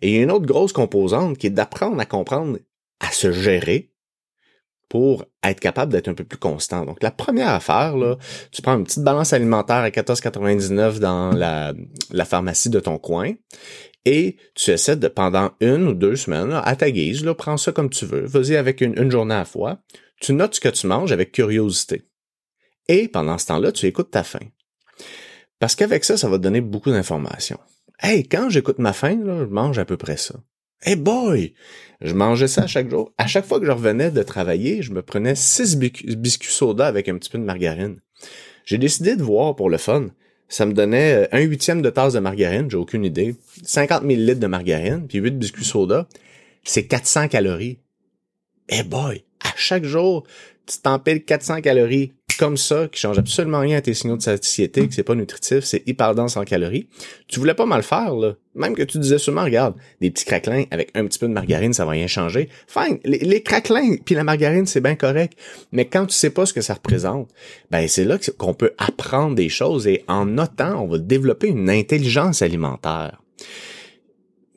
et 0.01 0.09
il 0.09 0.15
y 0.15 0.19
a 0.19 0.23
une 0.23 0.31
autre 0.31 0.45
grosse 0.45 0.73
composante 0.73 1.37
qui 1.37 1.47
est 1.47 1.51
d'apprendre 1.51 1.99
à 1.99 2.05
comprendre 2.05 2.57
à 2.99 3.11
se 3.11 3.31
gérer 3.31 3.91
pour 4.89 5.25
être 5.43 5.59
capable 5.59 5.91
d'être 5.91 6.07
un 6.07 6.13
peu 6.13 6.23
plus 6.23 6.37
constant. 6.37 6.85
Donc, 6.85 7.03
la 7.03 7.11
première 7.11 7.49
affaire, 7.49 7.97
là, 7.97 8.17
tu 8.51 8.61
prends 8.61 8.77
une 8.77 8.85
petite 8.85 9.03
balance 9.03 9.33
alimentaire 9.33 9.77
à 9.77 9.89
14,99 9.89 10.99
dans 10.99 11.31
la, 11.31 11.73
la 12.11 12.25
pharmacie 12.25 12.69
de 12.69 12.79
ton 12.79 12.97
coin 12.97 13.33
et 14.05 14.37
tu 14.55 14.71
essaies 14.71 14.95
de, 14.95 15.09
pendant 15.09 15.51
une 15.59 15.87
ou 15.87 15.93
deux 15.93 16.15
semaines, 16.15 16.53
à 16.53 16.75
ta 16.77 16.89
guise, 16.89 17.25
là, 17.25 17.35
prends 17.35 17.57
ça 17.57 17.73
comme 17.73 17.89
tu 17.89 18.05
veux, 18.05 18.25
vas-y 18.25 18.55
avec 18.55 18.79
une, 18.79 18.97
une 18.97 19.11
journée 19.11 19.35
à 19.35 19.39
la 19.39 19.45
fois, 19.45 19.79
tu 20.21 20.31
notes 20.31 20.55
ce 20.55 20.61
que 20.61 20.69
tu 20.69 20.87
manges 20.87 21.11
avec 21.11 21.33
curiosité. 21.33 22.03
Et 22.87 23.07
pendant 23.07 23.37
ce 23.37 23.47
temps-là, 23.47 23.71
tu 23.71 23.85
écoutes 23.85 24.11
ta 24.11 24.23
faim. 24.23 24.47
Parce 25.59 25.75
qu'avec 25.75 26.03
ça, 26.03 26.17
ça 26.17 26.29
va 26.29 26.37
te 26.37 26.43
donner 26.43 26.61
beaucoup 26.61 26.91
d'informations. 26.91 27.59
Hey, 27.99 28.27
quand 28.27 28.49
j'écoute 28.49 28.79
ma 28.79 28.93
faim, 28.93 29.19
là, 29.23 29.39
je 29.39 29.45
mange 29.45 29.79
à 29.79 29.85
peu 29.85 29.97
près 29.97 30.17
ça. 30.17 30.35
Hey 30.83 30.95
boy! 30.95 31.55
Je 32.01 32.13
mangeais 32.13 32.47
ça 32.47 32.67
chaque 32.67 32.89
jour. 32.89 33.11
À 33.17 33.25
chaque 33.25 33.45
fois 33.45 33.59
que 33.59 33.65
je 33.65 33.71
revenais 33.71 34.11
de 34.11 34.21
travailler, 34.21 34.83
je 34.83 34.91
me 34.91 35.01
prenais 35.01 35.33
six 35.33 35.75
biscuits 35.75 36.53
soda 36.53 36.85
avec 36.85 37.09
un 37.09 37.17
petit 37.17 37.31
peu 37.31 37.39
de 37.39 37.43
margarine. 37.43 37.99
J'ai 38.63 38.77
décidé 38.77 39.15
de 39.15 39.23
voir 39.23 39.55
pour 39.55 39.71
le 39.71 39.77
fun. 39.77 40.09
Ça 40.49 40.65
me 40.65 40.73
donnait 40.73 41.25
euh, 41.25 41.27
un 41.31 41.41
huitième 41.41 41.81
de 41.81 41.89
tasse 41.89 42.13
de 42.13 42.19
margarine, 42.19 42.69
j'ai 42.69 42.77
aucune 42.77 43.03
idée. 43.03 43.35
50 43.63 44.03
litres 44.03 44.39
de 44.39 44.47
margarine, 44.47 45.07
puis 45.07 45.17
8 45.17 45.31
biscuits 45.31 45.65
soda. 45.65 46.07
C'est 46.63 46.85
400 46.85 47.27
calories. 47.27 47.79
Hey 48.69 48.83
boy! 48.83 49.25
À 49.43 49.53
chaque 49.55 49.83
jour, 49.83 50.27
tu 50.67 50.77
t'empiles 50.77 51.25
400 51.25 51.61
calories 51.61 52.13
comme 52.37 52.57
ça, 52.57 52.87
qui 52.87 52.99
change 52.99 53.17
absolument 53.17 53.59
rien 53.59 53.77
à 53.77 53.81
tes 53.81 53.93
signaux 53.93 54.17
de 54.17 54.21
satiété, 54.21 54.87
que 54.87 54.93
c'est 54.93 55.03
pas 55.03 55.15
nutritif, 55.15 55.63
c'est 55.63 55.87
hyper 55.87 56.15
dense 56.15 56.37
en 56.37 56.43
calories. 56.43 56.87
Tu 57.27 57.39
voulais 57.39 57.53
pas 57.53 57.65
mal 57.65 57.83
faire, 57.83 58.15
là. 58.15 58.35
Même 58.55 58.75
que 58.75 58.83
tu 58.83 58.97
disais 58.97 59.19
seulement, 59.19 59.43
regarde, 59.43 59.75
des 60.01 60.09
petits 60.09 60.25
craquelins 60.25 60.65
avec 60.71 60.89
un 60.95 61.05
petit 61.05 61.19
peu 61.19 61.27
de 61.27 61.33
margarine, 61.33 61.73
ça 61.73 61.85
va 61.85 61.91
rien 61.91 62.07
changer. 62.07 62.49
Fine, 62.67 62.97
les, 63.03 63.43
craquelins 63.43 63.97
puis 64.03 64.15
la 64.15 64.23
margarine, 64.23 64.65
c'est 64.65 64.81
bien 64.81 64.95
correct. 64.95 65.37
Mais 65.71 65.85
quand 65.85 66.07
tu 66.07 66.15
sais 66.15 66.31
pas 66.31 66.45
ce 66.45 66.53
que 66.53 66.61
ça 66.61 66.73
représente, 66.73 67.29
ben 67.69 67.87
c'est 67.87 68.03
là 68.03 68.17
qu'on 68.37 68.55
peut 68.55 68.73
apprendre 68.79 69.35
des 69.35 69.49
choses 69.49 69.85
et 69.85 70.03
en 70.07 70.25
notant, 70.25 70.83
on 70.83 70.87
va 70.87 70.97
développer 70.97 71.49
une 71.49 71.69
intelligence 71.69 72.41
alimentaire. 72.41 73.21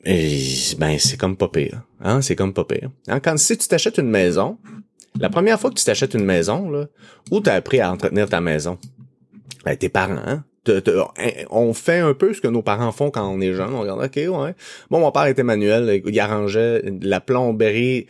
Ben 0.03 0.97
c'est 0.97 1.17
comme 1.17 1.37
pas 1.37 1.47
pire, 1.47 1.83
hein, 1.99 2.23
c'est 2.23 2.35
comme 2.35 2.53
pas 2.53 2.65
pire. 2.65 2.89
Hein, 3.07 3.19
quand 3.19 3.37
si 3.37 3.55
tu 3.55 3.67
t'achètes 3.67 3.99
une 3.99 4.09
maison, 4.09 4.57
la 5.19 5.29
première 5.29 5.59
fois 5.59 5.69
que 5.69 5.75
tu 5.75 5.85
t'achètes 5.85 6.13
une 6.13 6.25
maison, 6.25 6.69
là, 6.69 6.87
où 7.31 7.39
t'as 7.39 7.55
appris 7.55 7.79
à 7.79 7.91
entretenir 7.91 8.29
ta 8.29 8.41
maison? 8.41 8.77
Ben, 9.65 9.75
tes 9.75 9.89
parents, 9.89 10.21
hein? 10.25 10.43
on 11.49 11.73
fait 11.73 11.99
un 11.99 12.13
peu 12.13 12.33
ce 12.33 12.41
que 12.41 12.47
nos 12.47 12.61
parents 12.61 12.91
font 12.91 13.09
quand 13.09 13.27
on 13.27 13.41
est 13.41 13.53
jeune. 13.53 13.73
On 13.73 13.81
regarde, 13.81 14.03
OK, 14.03 14.15
ouais. 14.15 14.55
Bon, 14.89 14.99
mon 14.99 15.11
père 15.11 15.25
était 15.25 15.43
manuel, 15.43 16.01
il 16.05 16.19
arrangeait 16.19 16.83
la 17.01 17.19
plomberie, 17.19 18.07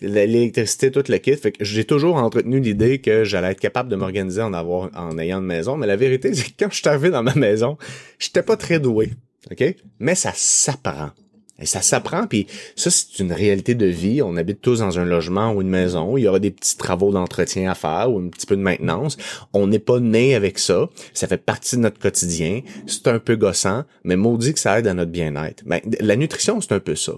l'électricité, 0.00 0.90
tout 0.90 1.02
le 1.08 1.18
kit. 1.18 1.36
Fait 1.36 1.52
que 1.52 1.64
j'ai 1.64 1.84
toujours 1.84 2.16
entretenu 2.16 2.60
l'idée 2.60 3.00
que 3.00 3.24
j'allais 3.24 3.50
être 3.50 3.60
capable 3.60 3.88
de 3.88 3.96
m'organiser 3.96 4.42
en 4.42 4.52
avoir, 4.52 4.90
en 4.94 5.18
ayant 5.18 5.38
une 5.38 5.46
maison. 5.46 5.76
Mais 5.76 5.86
la 5.86 5.96
vérité, 5.96 6.32
c'est 6.34 6.50
que 6.50 6.64
quand 6.64 6.70
je 6.70 6.76
suis 6.76 6.88
arrivé 6.88 7.10
dans 7.10 7.22
ma 7.22 7.34
maison, 7.34 7.76
j'étais 8.18 8.42
pas 8.42 8.56
très 8.56 8.78
doué. 8.78 9.10
OK? 9.50 9.64
Mais 9.98 10.14
ça 10.14 10.32
s'apprend. 10.34 11.10
Et 11.60 11.66
ça 11.66 11.82
s'apprend, 11.82 12.26
puis 12.26 12.46
ça, 12.76 12.90
c'est 12.90 13.18
une 13.18 13.32
réalité 13.32 13.74
de 13.74 13.86
vie. 13.86 14.22
On 14.22 14.36
habite 14.36 14.60
tous 14.60 14.78
dans 14.78 14.98
un 14.98 15.04
logement 15.04 15.52
ou 15.52 15.62
une 15.62 15.68
maison. 15.68 16.16
Il 16.16 16.22
y 16.22 16.28
aura 16.28 16.38
des 16.38 16.52
petits 16.52 16.76
travaux 16.76 17.10
d'entretien 17.10 17.70
à 17.70 17.74
faire 17.74 18.12
ou 18.12 18.20
un 18.20 18.28
petit 18.28 18.46
peu 18.46 18.56
de 18.56 18.62
maintenance. 18.62 19.16
On 19.52 19.66
n'est 19.66 19.80
pas 19.80 19.98
né 19.98 20.36
avec 20.36 20.58
ça. 20.58 20.88
Ça 21.14 21.26
fait 21.26 21.38
partie 21.38 21.76
de 21.76 21.80
notre 21.80 21.98
quotidien. 21.98 22.62
C'est 22.86 23.08
un 23.08 23.18
peu 23.18 23.34
gossant, 23.34 23.84
mais 24.04 24.16
maudit 24.16 24.54
que 24.54 24.60
ça 24.60 24.78
aide 24.78 24.86
à 24.86 24.94
notre 24.94 25.10
bien-être. 25.10 25.64
Ben, 25.66 25.80
la 26.00 26.16
nutrition, 26.16 26.60
c'est 26.60 26.72
un 26.72 26.80
peu 26.80 26.94
ça. 26.94 27.14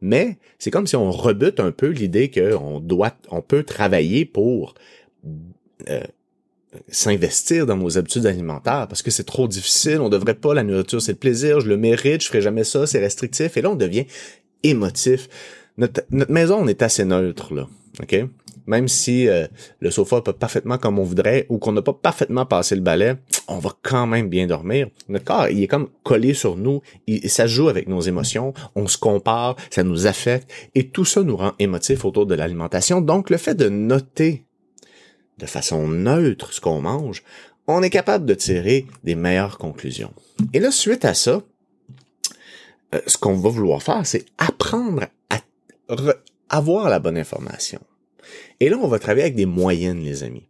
Mais 0.00 0.36
c'est 0.58 0.70
comme 0.70 0.86
si 0.86 0.96
on 0.96 1.10
rebute 1.10 1.60
un 1.60 1.70
peu 1.70 1.88
l'idée 1.88 2.30
qu'on 2.30 2.80
doit, 2.80 3.12
on 3.30 3.40
peut 3.40 3.62
travailler 3.62 4.24
pour 4.24 4.74
euh, 5.88 6.02
s'investir 6.88 7.66
dans 7.66 7.76
nos 7.76 7.98
habitudes 7.98 8.26
alimentaires 8.26 8.86
parce 8.88 9.02
que 9.02 9.10
c'est 9.10 9.24
trop 9.24 9.48
difficile, 9.48 10.00
on 10.00 10.08
devrait 10.08 10.34
pas, 10.34 10.54
la 10.54 10.62
nourriture 10.62 11.00
c'est 11.00 11.12
le 11.12 11.18
plaisir, 11.18 11.60
je 11.60 11.68
le 11.68 11.76
mérite, 11.76 12.22
je 12.22 12.28
ferai 12.28 12.42
jamais 12.42 12.64
ça, 12.64 12.86
c'est 12.86 13.00
restrictif 13.00 13.56
et 13.56 13.62
là 13.62 13.70
on 13.70 13.76
devient 13.76 14.06
émotif. 14.62 15.28
Notre, 15.78 16.02
maison, 16.10 16.58
on 16.62 16.68
est 16.68 16.82
assez 16.82 17.04
neutre 17.04 17.54
là, 17.54 17.68
OK? 18.02 18.16
Même 18.66 18.88
si 18.88 19.28
euh, 19.28 19.46
le 19.78 19.90
sofa 19.92 20.20
pas 20.22 20.32
parfaitement 20.32 20.76
comme 20.76 20.98
on 20.98 21.04
voudrait 21.04 21.46
ou 21.48 21.58
qu'on 21.58 21.72
n'a 21.72 21.82
pas 21.82 21.92
parfaitement 21.92 22.46
passé 22.46 22.74
le 22.74 22.80
balai, 22.80 23.14
on 23.46 23.58
va 23.58 23.70
quand 23.82 24.06
même 24.08 24.28
bien 24.28 24.48
dormir. 24.48 24.88
Notre 25.08 25.24
corps, 25.24 25.48
il 25.48 25.62
est 25.62 25.68
comme 25.68 25.88
collé 26.02 26.34
sur 26.34 26.56
nous, 26.56 26.82
il, 27.06 27.30
ça 27.30 27.46
joue 27.46 27.68
avec 27.68 27.86
nos 27.86 28.00
émotions, 28.00 28.54
on 28.74 28.88
se 28.88 28.98
compare, 28.98 29.54
ça 29.70 29.84
nous 29.84 30.06
affecte 30.06 30.50
et 30.74 30.88
tout 30.88 31.04
ça 31.04 31.22
nous 31.22 31.36
rend 31.36 31.52
émotifs 31.60 32.04
autour 32.04 32.26
de 32.26 32.34
l'alimentation. 32.34 33.00
Donc 33.00 33.30
le 33.30 33.36
fait 33.36 33.54
de 33.54 33.68
noter 33.68 34.44
de 35.38 35.46
façon 35.46 35.88
neutre 35.88 36.52
ce 36.52 36.60
qu'on 36.60 36.80
mange, 36.80 37.22
on 37.66 37.82
est 37.82 37.90
capable 37.90 38.26
de 38.26 38.34
tirer 38.34 38.86
des 39.04 39.14
meilleures 39.14 39.58
conclusions. 39.58 40.12
Et 40.52 40.60
là, 40.60 40.70
suite 40.70 41.04
à 41.04 41.14
ça, 41.14 41.42
euh, 42.94 43.00
ce 43.06 43.18
qu'on 43.18 43.36
va 43.36 43.50
vouloir 43.50 43.82
faire, 43.82 44.06
c'est 44.06 44.26
apprendre 44.38 45.06
à 45.30 45.40
avoir 46.48 46.88
la 46.88 46.98
bonne 46.98 47.18
information. 47.18 47.80
Et 48.60 48.68
là, 48.68 48.78
on 48.80 48.88
va 48.88 48.98
travailler 48.98 49.24
avec 49.24 49.34
des 49.34 49.46
moyennes, 49.46 50.02
les 50.02 50.22
amis. 50.22 50.46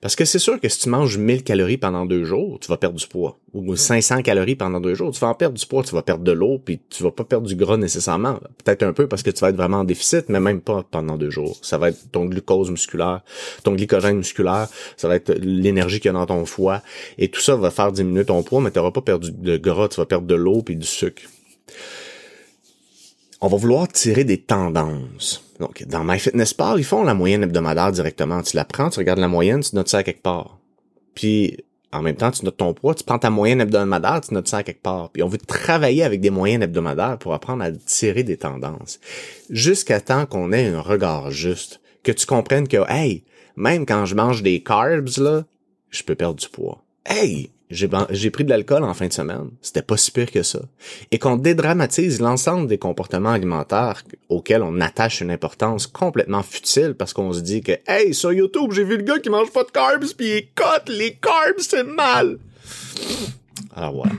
Parce 0.00 0.16
que 0.16 0.24
c'est 0.24 0.38
sûr 0.38 0.60
que 0.60 0.68
si 0.68 0.80
tu 0.80 0.88
manges 0.88 1.18
1000 1.18 1.42
calories 1.42 1.78
pendant 1.78 2.06
deux 2.06 2.24
jours, 2.24 2.58
tu 2.60 2.68
vas 2.68 2.76
perdre 2.76 2.98
du 2.98 3.06
poids. 3.06 3.38
Ou 3.52 3.74
500 3.74 4.22
calories 4.22 4.56
pendant 4.56 4.80
deux 4.80 4.94
jours, 4.94 5.10
tu 5.12 5.20
vas 5.20 5.28
en 5.28 5.34
perdre 5.34 5.58
du 5.58 5.66
poids, 5.66 5.82
tu 5.82 5.94
vas 5.94 6.02
perdre 6.02 6.24
de 6.24 6.32
l'eau, 6.32 6.60
puis 6.62 6.80
tu 6.90 7.02
vas 7.02 7.10
pas 7.10 7.24
perdre 7.24 7.46
du 7.46 7.56
gras 7.56 7.76
nécessairement. 7.76 8.38
Peut-être 8.64 8.82
un 8.82 8.92
peu 8.92 9.06
parce 9.08 9.22
que 9.22 9.30
tu 9.30 9.40
vas 9.40 9.50
être 9.50 9.56
vraiment 9.56 9.78
en 9.78 9.84
déficit, 9.84 10.28
mais 10.28 10.40
même 10.40 10.60
pas 10.60 10.84
pendant 10.90 11.16
deux 11.16 11.30
jours. 11.30 11.56
Ça 11.62 11.78
va 11.78 11.90
être 11.90 12.10
ton 12.12 12.26
glucose 12.26 12.70
musculaire, 12.70 13.22
ton 13.64 13.74
glycogène 13.74 14.18
musculaire, 14.18 14.68
ça 14.96 15.08
va 15.08 15.16
être 15.16 15.32
l'énergie 15.32 16.00
qu'il 16.00 16.08
y 16.08 16.14
a 16.14 16.18
dans 16.18 16.26
ton 16.26 16.44
foie. 16.44 16.82
Et 17.18 17.28
tout 17.28 17.40
ça 17.40 17.56
va 17.56 17.70
faire 17.70 17.92
diminuer 17.92 18.24
ton 18.24 18.42
poids, 18.42 18.60
mais 18.60 18.70
tu 18.70 18.78
n'auras 18.78 18.92
pas 18.92 19.02
perdu 19.02 19.32
de 19.32 19.56
gras, 19.56 19.88
tu 19.88 19.96
vas 19.96 20.06
perdre 20.06 20.26
de 20.26 20.34
l'eau 20.34 20.62
puis 20.62 20.76
du 20.76 20.86
sucre. 20.86 21.22
On 23.40 23.48
va 23.48 23.56
vouloir 23.56 23.88
tirer 23.88 24.24
des 24.24 24.40
tendances 24.40 25.46
donc, 25.58 25.84
dans 25.86 26.04
MyFitnessPal, 26.04 26.78
ils 26.78 26.84
font 26.84 27.02
la 27.02 27.14
moyenne 27.14 27.42
hebdomadaire 27.42 27.92
directement. 27.92 28.42
Tu 28.42 28.56
la 28.56 28.64
prends, 28.64 28.90
tu 28.90 28.98
regardes 28.98 29.18
la 29.18 29.28
moyenne, 29.28 29.60
tu 29.60 29.74
notes 29.74 29.88
ça 29.88 29.98
à 29.98 30.02
quelque 30.02 30.22
part. 30.22 30.58
Puis, 31.14 31.64
en 31.92 32.02
même 32.02 32.16
temps, 32.16 32.30
tu 32.30 32.44
notes 32.44 32.58
ton 32.58 32.74
poids, 32.74 32.94
tu 32.94 33.04
prends 33.04 33.18
ta 33.18 33.30
moyenne 33.30 33.60
hebdomadaire, 33.60 34.20
tu 34.20 34.34
notes 34.34 34.48
ça 34.48 34.58
à 34.58 34.62
quelque 34.62 34.82
part. 34.82 35.10
Puis, 35.10 35.22
on 35.22 35.28
veut 35.28 35.38
travailler 35.38 36.02
avec 36.02 36.20
des 36.20 36.30
moyennes 36.30 36.62
hebdomadaires 36.62 37.18
pour 37.18 37.32
apprendre 37.32 37.64
à 37.64 37.72
tirer 37.72 38.22
des 38.22 38.36
tendances. 38.36 39.00
Jusqu'à 39.48 40.00
temps 40.00 40.26
qu'on 40.26 40.52
ait 40.52 40.68
un 40.68 40.80
regard 40.80 41.30
juste. 41.30 41.80
Que 42.02 42.12
tu 42.12 42.26
comprennes 42.26 42.68
que, 42.68 42.88
hey, 42.88 43.24
même 43.56 43.86
quand 43.86 44.04
je 44.04 44.14
mange 44.14 44.42
des 44.42 44.62
carbs, 44.62 45.18
là, 45.18 45.44
je 45.90 46.02
peux 46.02 46.14
perdre 46.14 46.38
du 46.38 46.48
poids. 46.48 46.84
Hey, 47.04 47.50
j'ai 47.70 48.30
pris 48.30 48.44
de 48.44 48.50
l'alcool 48.50 48.84
en 48.84 48.94
fin 48.94 49.08
de 49.08 49.12
semaine. 49.12 49.50
C'était 49.60 49.82
pas 49.82 49.96
si 49.96 50.10
pire 50.10 50.30
que 50.30 50.42
ça. 50.42 50.60
Et 51.10 51.18
qu'on 51.18 51.36
dédramatise 51.36 52.20
l'ensemble 52.20 52.68
des 52.68 52.78
comportements 52.78 53.32
alimentaires 53.32 54.04
auxquels 54.28 54.62
on 54.62 54.80
attache 54.80 55.20
une 55.20 55.30
importance 55.30 55.86
complètement 55.86 56.42
futile 56.42 56.94
parce 56.94 57.12
qu'on 57.12 57.32
se 57.32 57.40
dit 57.40 57.62
que, 57.62 57.72
hey, 57.88 58.14
sur 58.14 58.32
YouTube, 58.32 58.72
j'ai 58.72 58.84
vu 58.84 58.96
le 58.96 59.02
gars 59.02 59.18
qui 59.18 59.30
mange 59.30 59.50
pas 59.50 59.64
de 59.64 59.70
carbs 59.70 60.04
puis 60.16 60.26
il 60.26 60.48
cote 60.54 60.88
les 60.88 61.14
carbs, 61.14 61.58
c'est 61.58 61.84
mal. 61.84 62.38
Alors 63.74 63.94
voilà. 63.94 64.12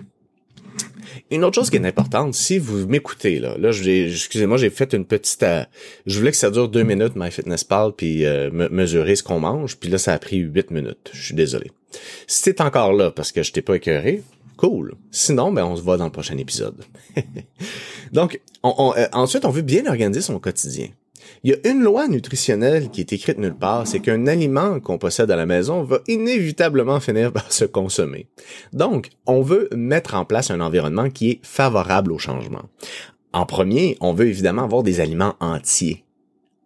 Une 1.30 1.44
autre 1.44 1.56
chose 1.56 1.70
qui 1.70 1.76
est 1.76 1.86
importante, 1.86 2.34
si 2.36 2.58
vous 2.58 2.88
m'écoutez 2.88 3.40
là, 3.40 3.58
là, 3.58 3.70
excusez-moi, 3.70 4.58
j'ai 4.58 4.70
fait 4.70 4.94
une 4.94 5.06
petite, 5.06 5.44
euh, 5.44 5.64
je 6.06 6.18
voulais 6.18 6.32
que 6.32 6.38
ça 6.38 6.50
dure 6.50 6.70
deux 6.70 6.84
minutes 6.84 7.16
MyFitnessPal 7.16 7.92
puis 7.98 8.26
euh, 8.26 8.50
mesurer 8.52 9.16
ce 9.16 9.24
qu'on 9.24 9.40
mange, 9.40 9.78
puis 9.78 9.90
là 9.90 9.98
ça 9.98 10.14
a 10.14 10.20
pris 10.20 10.38
huit 10.38 10.72
minutes. 10.72 11.10
Je 11.12 11.22
suis 11.22 11.36
désolé. 11.36 11.72
Si 12.28 12.44
t'es 12.44 12.62
encore 12.62 12.94
là 12.94 13.12
parce 13.12 13.32
que 13.32 13.44
je 13.44 13.52
t'ai 13.52 13.62
pas 13.62 13.76
écœuré, 13.76 14.24
cool. 14.58 14.96
Sinon, 15.12 15.52
ben 15.52 15.66
on 15.66 15.76
se 15.76 15.82
voit 15.82 15.98
dans 15.98 16.06
le 16.06 16.12
prochain 16.12 16.38
épisode. 16.38 16.84
Donc, 18.12 18.42
euh, 18.66 19.08
ensuite, 19.14 19.46
on 19.46 19.50
veut 19.50 19.62
bien 19.62 19.86
organiser 19.86 20.22
son 20.22 20.40
quotidien. 20.40 20.88
Il 21.44 21.52
y 21.52 21.54
a 21.54 21.72
une 21.72 21.84
loi 21.84 22.08
nutritionnelle 22.08 22.90
qui 22.90 23.02
est 23.02 23.14
écrite 23.14 23.38
nulle 23.38 23.56
part, 23.56 23.86
c'est 23.86 24.00
qu'un 24.00 24.28
aliment 24.28 24.80
qu'on 24.80 24.98
possède 24.98 25.30
à 25.30 25.36
la 25.36 25.46
maison 25.46 25.84
va 25.84 26.00
inévitablement 26.08 27.00
finir 27.00 27.32
par 27.32 27.52
se 27.52 27.66
consommer. 27.66 28.28
Donc, 28.74 29.10
on 29.26 29.42
veut 29.42 29.70
mettre 29.76 30.16
en 30.16 30.26
place 30.26 30.52
un 30.52 30.62
environnement 30.62 31.10
qui 31.10 31.30
est 31.32 31.40
favorable 31.44 32.12
au 32.12 32.18
changement. 32.18 32.64
En 33.34 33.46
premier, 33.46 33.98
on 34.02 34.14
veut 34.14 34.28
évidemment 34.28 34.64
avoir 34.64 34.84
des 34.84 35.00
aliments 35.00 35.36
entiers. 35.40 36.04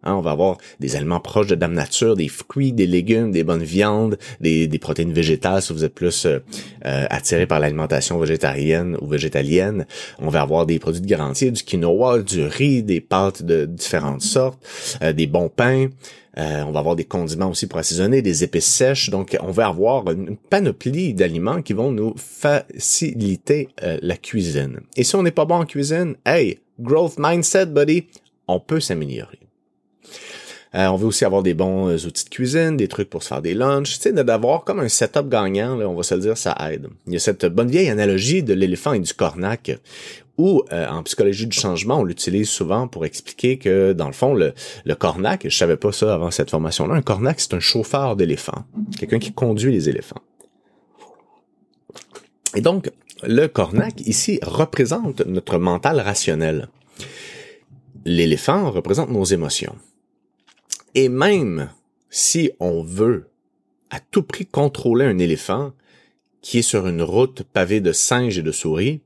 Hein, 0.04 0.14
on 0.14 0.20
va 0.20 0.32
avoir 0.32 0.58
des 0.80 0.96
aliments 0.96 1.20
proches 1.20 1.46
de 1.46 1.54
Dame 1.54 1.74
Nature, 1.74 2.16
des 2.16 2.28
fruits, 2.28 2.72
des 2.72 2.86
légumes, 2.86 3.30
des 3.30 3.44
bonnes 3.44 3.62
viandes, 3.62 4.18
des, 4.40 4.68
protéines 4.80 5.12
végétales 5.12 5.62
si 5.62 5.72
vous 5.72 5.84
êtes 5.84 5.94
plus 5.94 6.26
euh, 6.26 6.40
euh, 6.86 7.06
attiré 7.08 7.46
par 7.46 7.60
l'alimentation 7.60 8.18
végétarienne 8.18 8.96
ou 9.00 9.06
végétalienne. 9.06 9.86
On 10.18 10.28
va 10.28 10.42
avoir 10.42 10.66
des 10.66 10.80
produits 10.80 11.00
de 11.00 11.06
garantie, 11.06 11.52
du 11.52 11.62
quinoa, 11.62 12.18
du 12.18 12.44
riz, 12.44 12.82
des 12.82 13.00
pâtes 13.00 13.44
de 13.44 13.64
différentes 13.64 14.22
sortes, 14.22 14.58
euh, 15.02 15.12
des 15.12 15.28
bons 15.28 15.48
pains. 15.48 15.88
on 16.36 16.72
va 16.72 16.80
avoir 16.80 16.96
des 16.96 17.04
condiments 17.04 17.50
aussi 17.50 17.68
pour 17.68 17.78
assaisonner, 17.78 18.22
des 18.22 18.42
épices 18.42 18.66
sèches. 18.66 19.10
Donc, 19.10 19.36
on 19.40 19.52
va 19.52 19.66
avoir 19.66 20.10
une 20.10 20.36
panoplie 20.36 21.14
d'aliments 21.14 21.62
qui 21.62 21.74
vont 21.74 21.92
nous 21.92 22.14
faciliter 22.16 23.68
la 23.80 24.16
cuisine. 24.16 24.80
Et 24.96 25.04
si 25.04 25.14
on 25.14 25.22
n'est 25.22 25.30
pas 25.30 25.44
bon 25.44 25.56
en 25.56 25.66
cuisine, 25.66 26.16
hey, 26.24 26.58
growth 26.80 27.16
mindset, 27.18 27.66
buddy, 27.66 28.06
on 28.48 28.60
peut 28.60 28.80
s'améliorer. 28.80 29.42
Euh, 30.74 30.86
on 30.86 30.96
veut 30.96 31.06
aussi 31.06 31.24
avoir 31.26 31.42
des 31.42 31.52
bons 31.52 31.88
euh, 31.88 32.06
outils 32.06 32.24
de 32.24 32.30
cuisine, 32.30 32.78
des 32.78 32.88
trucs 32.88 33.10
pour 33.10 33.22
se 33.22 33.28
faire 33.28 33.42
des 33.42 33.52
lunchs, 33.52 33.98
tu 33.98 34.00
sais, 34.00 34.12
d'avoir 34.12 34.64
comme 34.64 34.80
un 34.80 34.88
setup 34.88 35.28
gagnant, 35.28 35.76
là, 35.76 35.86
on 35.86 35.94
va 35.94 36.02
se 36.02 36.14
le 36.14 36.22
dire, 36.22 36.38
ça 36.38 36.56
aide. 36.70 36.88
Il 37.06 37.12
y 37.12 37.16
a 37.16 37.18
cette 37.18 37.44
bonne 37.44 37.70
vieille 37.70 37.90
analogie 37.90 38.42
de 38.42 38.54
l'éléphant 38.54 38.94
et 38.94 39.00
du 39.00 39.12
cornac, 39.12 39.78
où 40.38 40.62
euh, 40.72 40.88
en 40.88 41.02
psychologie 41.02 41.46
du 41.46 41.58
changement, 41.58 42.00
on 42.00 42.04
l'utilise 42.04 42.48
souvent 42.48 42.88
pour 42.88 43.04
expliquer 43.04 43.58
que, 43.58 43.92
dans 43.92 44.06
le 44.06 44.14
fond, 44.14 44.34
le, 44.34 44.54
cornac, 44.94 45.42
je 45.46 45.54
savais 45.54 45.76
pas 45.76 45.92
ça 45.92 46.14
avant 46.14 46.30
cette 46.30 46.50
formation-là, 46.50 46.94
un 46.94 47.02
cornac, 47.02 47.38
c'est 47.40 47.52
un 47.52 47.60
chauffeur 47.60 48.16
d'éléphant, 48.16 48.64
quelqu'un 48.98 49.18
qui 49.18 49.32
conduit 49.32 49.72
les 49.72 49.90
éléphants. 49.90 50.22
Et 52.54 52.62
donc, 52.62 52.90
le 53.22 53.46
cornac, 53.46 54.00
ici, 54.06 54.40
représente 54.42 55.20
notre 55.26 55.58
mental 55.58 56.00
rationnel. 56.00 56.68
L'éléphant 58.04 58.70
représente 58.70 59.10
nos 59.10 59.24
émotions. 59.24 59.76
Et 60.94 61.08
même 61.08 61.70
si 62.10 62.50
on 62.60 62.82
veut 62.82 63.28
à 63.90 64.00
tout 64.00 64.22
prix 64.22 64.46
contrôler 64.46 65.04
un 65.04 65.18
éléphant 65.18 65.72
qui 66.40 66.58
est 66.58 66.62
sur 66.62 66.86
une 66.86 67.02
route 67.02 67.42
pavée 67.42 67.80
de 67.80 67.92
singes 67.92 68.38
et 68.38 68.42
de 68.42 68.52
souris, 68.52 69.00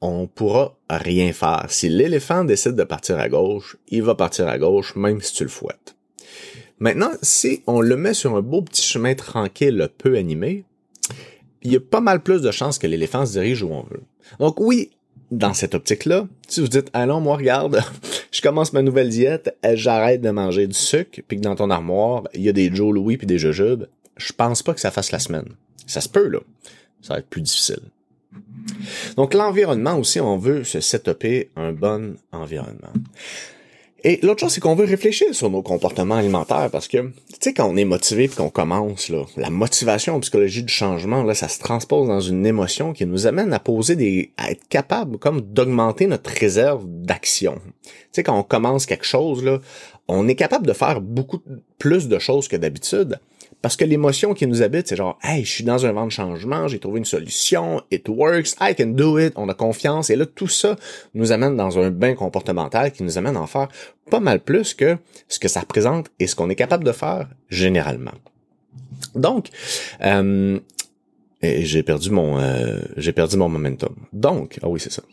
on 0.00 0.26
pourra 0.26 0.76
rien 0.90 1.32
faire. 1.32 1.66
Si 1.68 1.88
l'éléphant 1.88 2.44
décide 2.44 2.74
de 2.74 2.84
partir 2.84 3.18
à 3.18 3.28
gauche, 3.28 3.76
il 3.88 4.02
va 4.02 4.14
partir 4.14 4.48
à 4.48 4.58
gauche 4.58 4.96
même 4.96 5.20
si 5.20 5.34
tu 5.34 5.44
le 5.44 5.50
fouettes. 5.50 5.96
Maintenant, 6.78 7.12
si 7.22 7.62
on 7.66 7.80
le 7.80 7.96
met 7.96 8.14
sur 8.14 8.36
un 8.36 8.42
beau 8.42 8.62
petit 8.62 8.82
chemin 8.82 9.14
tranquille, 9.14 9.88
peu 9.96 10.16
animé, 10.16 10.64
il 11.62 11.72
y 11.72 11.76
a 11.76 11.80
pas 11.80 12.00
mal 12.00 12.22
plus 12.22 12.42
de 12.42 12.50
chances 12.50 12.78
que 12.78 12.86
l'éléphant 12.86 13.24
se 13.24 13.32
dirige 13.32 13.62
où 13.62 13.70
on 13.70 13.82
veut. 13.82 14.02
Donc 14.38 14.60
oui, 14.60 14.90
dans 15.30 15.54
cette 15.54 15.74
optique-là, 15.74 16.28
si 16.48 16.60
vous 16.60 16.68
dites, 16.68 16.90
allons, 16.92 17.20
moi, 17.20 17.36
regarde, 17.36 17.82
je 18.34 18.42
commence 18.42 18.72
ma 18.72 18.82
nouvelle 18.82 19.10
diète, 19.10 19.56
j'arrête 19.74 20.20
de 20.20 20.30
manger 20.30 20.66
du 20.66 20.74
sucre, 20.74 21.20
puis 21.28 21.36
que 21.36 21.42
dans 21.42 21.54
ton 21.54 21.70
armoire, 21.70 22.24
il 22.34 22.42
y 22.42 22.48
a 22.48 22.52
des 22.52 22.74
Joe 22.74 22.92
Louis 22.92 23.16
puis 23.16 23.28
des 23.28 23.38
jujubes, 23.38 23.84
je 24.16 24.32
pense 24.32 24.60
pas 24.60 24.74
que 24.74 24.80
ça 24.80 24.90
fasse 24.90 25.12
la 25.12 25.20
semaine. 25.20 25.50
Ça 25.86 26.00
se 26.00 26.08
peut, 26.08 26.26
là. 26.26 26.40
Ça 27.00 27.14
va 27.14 27.20
être 27.20 27.28
plus 27.28 27.42
difficile. 27.42 27.82
Donc, 29.16 29.34
l'environnement 29.34 29.96
aussi, 29.96 30.20
on 30.20 30.36
veut 30.36 30.64
se 30.64 30.80
setuper 30.80 31.50
un 31.54 31.72
bon 31.72 32.16
environnement. 32.32 32.92
Et 34.06 34.20
l'autre 34.22 34.40
chose, 34.40 34.52
c'est 34.52 34.60
qu'on 34.60 34.74
veut 34.74 34.84
réfléchir 34.84 35.34
sur 35.34 35.48
nos 35.48 35.62
comportements 35.62 36.16
alimentaires 36.16 36.68
parce 36.70 36.88
que, 36.88 36.98
tu 36.98 37.36
sais, 37.40 37.54
quand 37.54 37.66
on 37.66 37.76
est 37.76 37.86
motivé 37.86 38.24
et 38.24 38.28
qu'on 38.28 38.50
commence, 38.50 39.08
là, 39.08 39.24
la 39.38 39.48
motivation 39.48 40.14
en 40.14 40.20
psychologie 40.20 40.62
du 40.62 40.72
changement, 40.72 41.22
là, 41.22 41.34
ça 41.34 41.48
se 41.48 41.58
transpose 41.58 42.08
dans 42.08 42.20
une 42.20 42.44
émotion 42.44 42.92
qui 42.92 43.06
nous 43.06 43.26
amène 43.26 43.54
à 43.54 43.58
poser 43.58 43.96
des, 43.96 44.30
à 44.36 44.50
être 44.50 44.68
capable, 44.68 45.16
comme, 45.16 45.40
d'augmenter 45.40 46.06
notre 46.06 46.30
réserve 46.30 46.84
d'action. 46.86 47.54
Tu 47.82 47.90
sais, 48.12 48.22
quand 48.22 48.38
on 48.38 48.42
commence 48.42 48.84
quelque 48.84 49.06
chose, 49.06 49.42
là, 49.42 49.58
on 50.06 50.28
est 50.28 50.34
capable 50.34 50.66
de 50.66 50.74
faire 50.74 51.00
beaucoup 51.00 51.40
plus 51.78 52.06
de 52.06 52.18
choses 52.18 52.46
que 52.46 52.56
d'habitude 52.56 53.18
parce 53.64 53.76
que 53.76 53.84
l'émotion 53.86 54.34
qui 54.34 54.46
nous 54.46 54.60
habite, 54.60 54.88
c'est 54.88 54.96
genre, 54.96 55.18
hey, 55.22 55.42
je 55.42 55.50
suis 55.50 55.64
dans 55.64 55.86
un 55.86 55.92
vent 55.92 56.04
de 56.04 56.10
changement, 56.10 56.68
j'ai 56.68 56.78
trouvé 56.78 56.98
une 56.98 57.06
solution, 57.06 57.80
it 57.90 58.06
works, 58.10 58.56
I 58.60 58.74
can 58.76 58.88
do 58.88 59.18
it, 59.18 59.32
on 59.36 59.48
a 59.48 59.54
confiance. 59.54 60.10
Et 60.10 60.16
là, 60.16 60.26
tout 60.26 60.48
ça 60.48 60.76
nous 61.14 61.32
amène 61.32 61.56
dans 61.56 61.78
un 61.78 61.88
bain 61.90 62.14
comportemental 62.14 62.92
qui 62.92 63.02
nous 63.04 63.16
amène 63.16 63.38
à 63.38 63.40
en 63.40 63.46
faire 63.46 63.68
pas 64.10 64.20
mal 64.20 64.40
plus 64.40 64.74
que 64.74 64.98
ce 65.28 65.38
que 65.38 65.48
ça 65.48 65.60
représente 65.60 66.10
et 66.20 66.26
ce 66.26 66.34
qu'on 66.34 66.50
est 66.50 66.56
capable 66.56 66.84
de 66.84 66.92
faire 66.92 67.26
généralement. 67.48 68.12
Donc, 69.14 69.48
euh, 70.02 70.60
j'ai 71.42 71.82
perdu 71.82 72.10
mon, 72.10 72.38
euh, 72.38 72.82
j'ai 72.98 73.12
perdu 73.12 73.38
mon 73.38 73.48
momentum. 73.48 73.96
Donc, 74.12 74.58
ah 74.62 74.68
oui, 74.68 74.78
c'est 74.78 74.92
ça. 74.92 75.04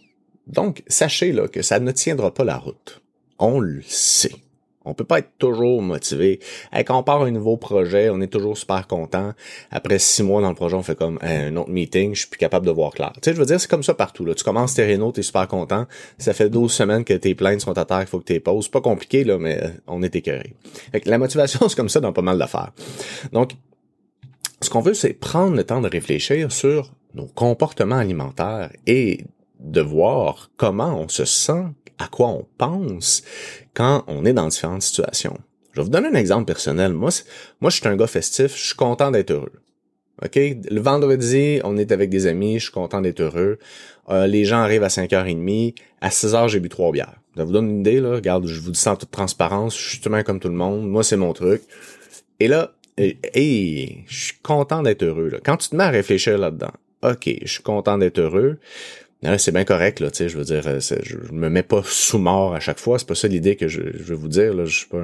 Donc, 0.48 0.84
sachez 0.88 1.32
là 1.32 1.48
que 1.48 1.62
ça 1.62 1.80
ne 1.80 1.94
tiendra 1.94 2.34
pas 2.34 2.44
la 2.44 2.58
route. 2.58 3.02
On 3.40 3.62
le 3.62 3.82
sait. 3.88 4.36
On 4.86 4.94
peut 4.94 5.04
pas 5.04 5.20
être 5.20 5.30
toujours 5.38 5.82
motivé. 5.82 6.40
quand 6.86 6.98
on 6.98 7.04
part 7.04 7.22
un 7.22 7.32
nouveau 7.32 7.58
projet, 7.58 8.10
on 8.10 8.20
est 8.22 8.28
toujours 8.28 8.58
super 8.58 8.88
content. 8.88 9.34
Après 9.70 10.00
six 10.00 10.24
mois 10.24 10.42
dans 10.42 10.50
le 10.50 10.56
projet, 10.56 10.76
on 10.76 10.82
fait 10.82 10.98
comme 10.98 11.20
un 11.22 11.56
autre 11.56 11.70
meeting, 11.70 12.16
je 12.16 12.22
suis 12.22 12.30
plus 12.30 12.40
capable 12.40 12.66
de 12.66 12.72
voir 12.72 12.92
clair. 12.92 13.14
Tu 13.16 13.20
sais, 13.24 13.34
je 13.34 13.40
veux 13.40 13.46
dire, 13.46 13.60
c'est 13.62 13.70
comme 13.70 13.84
ça 13.84 13.94
partout. 13.94 14.26
Là. 14.26 14.34
Tu 14.34 14.44
commences 14.44 14.74
tes 14.74 14.86
rénaux, 14.86 15.12
t'es 15.12 15.22
super 15.22 15.48
content. 15.48 15.86
Ça 16.18 16.34
fait 16.34 16.50
12 16.50 16.72
semaines 16.72 17.04
que 17.04 17.14
tes 17.14 17.36
plaintes 17.36 17.62
sont 17.62 17.78
à 17.78 17.86
terre, 17.86 18.02
il 18.02 18.08
faut 18.08 18.20
que 18.20 18.34
tu 18.34 18.40
poses. 18.40 18.70
Pas 18.70 18.82
compliqué, 18.82 19.24
là, 19.24 19.38
mais 19.38 19.62
euh, 19.62 19.70
on 19.88 20.02
est 20.02 20.16
écœuré. 20.16 20.56
la 21.06 21.18
motivation, 21.18 21.60
c'est 21.70 21.76
comme 21.76 21.90
ça 21.90 22.00
dans 22.00 22.14
pas 22.14 22.22
mal 22.22 22.38
d'affaires. 22.38 22.72
Donc, 23.32 23.52
ce 24.62 24.70
qu'on 24.70 24.82
veut, 24.82 24.94
c'est 24.94 25.14
prendre 25.14 25.56
le 25.56 25.64
temps 25.64 25.82
de 25.82 25.90
réfléchir 25.90 26.52
sur 26.52 26.92
nos 27.14 27.28
comportements 27.28 27.98
alimentaires 27.98 28.72
et 28.88 29.26
de 29.60 29.82
voir 29.82 30.50
comment 30.58 31.00
on 31.00 31.08
se 31.08 31.26
sent 31.26 31.66
à 32.02 32.08
quoi 32.08 32.28
on 32.28 32.46
pense 32.58 33.24
quand 33.74 34.04
on 34.08 34.26
est 34.26 34.34
dans 34.34 34.48
différentes 34.48 34.82
situations. 34.82 35.38
Je 35.74 35.80
vais 35.80 35.84
vous 35.84 35.90
donner 35.90 36.10
un 36.10 36.16
exemple 36.16 36.46
personnel. 36.46 36.94
Moi, 36.94 37.10
moi 37.62 37.70
je 37.70 37.78
suis 37.78 37.88
un 37.88 37.96
gars 37.96 38.08
festif, 38.08 38.56
je 38.58 38.66
suis 38.68 38.76
content 38.76 39.12
d'être 39.12 39.32
heureux. 39.32 39.54
OK? 40.24 40.36
Le 40.36 40.80
vendredi, 40.82 41.62
on 41.64 41.78
est 41.78 41.92
avec 41.92 42.10
des 42.10 42.28
amis, 42.28 42.60
je 42.60 42.66
suis 42.66 42.74
content 42.74 43.02
d'être 43.02 43.22
heureux. 43.22 43.58
Euh, 44.10 44.28
les 44.28 44.46
gens 44.46 44.60
arrivent 44.60 44.84
à 44.84 44.90
5h30. 44.90 45.76
À 46.02 46.10
6h, 46.10 46.50
j'ai 46.50 46.60
bu 46.60 46.70
trois 46.70 46.92
bières. 46.92 47.16
Ça 47.38 47.44
vous 47.44 47.54
donne 47.54 47.70
une 47.70 47.80
idée, 47.80 48.00
là. 48.00 48.16
Regarde, 48.16 48.46
je 48.46 48.60
vous 48.60 48.72
dis 48.72 48.80
ça 48.80 48.94
en 48.94 48.96
toute 48.96 49.12
transparence. 49.12 49.76
Je 49.76 49.82
suis 49.82 49.92
justement 49.92 50.22
comme 50.24 50.40
tout 50.40 50.50
le 50.50 50.56
monde. 50.56 50.88
Moi, 50.88 51.04
c'est 51.04 51.16
mon 51.16 51.34
truc. 51.34 51.62
Et 52.40 52.48
là, 52.48 52.74
et, 52.98 54.04
je 54.08 54.26
suis 54.26 54.38
content 54.44 54.84
d'être 54.84 55.04
heureux. 55.04 55.30
Là. 55.30 55.38
Quand 55.44 55.58
tu 55.58 55.70
te 55.70 55.76
mets 55.76 55.86
à 55.86 55.90
réfléchir 55.90 56.38
là-dedans, 56.38 56.74
OK, 57.04 57.30
je 57.42 57.52
suis 57.52 57.64
content 57.64 57.98
d'être 57.98 58.20
heureux 58.20 58.60
c'est 59.38 59.52
bien 59.52 59.64
correct, 59.64 60.00
là, 60.00 60.10
tu 60.10 60.28
je 60.28 60.38
veux 60.38 60.44
dire, 60.44 60.64
euh, 60.68 60.80
je, 60.80 61.32
me 61.32 61.50
mets 61.50 61.64
pas 61.64 61.82
sous 61.86 62.18
mort 62.18 62.56
à 62.56 62.60
chaque 62.60 62.80
fois, 62.80 62.98
c'est 62.98 63.08
pas 63.08 63.16
ça 63.16 63.28
l'idée 63.28 63.56
que 63.56 63.68
je, 63.68 63.82
veux 63.82 64.16
vous 64.16 64.28
dire, 64.28 64.54
là, 64.54 64.66
je 64.66 64.80
suis 64.80 64.88
pas 64.88 65.00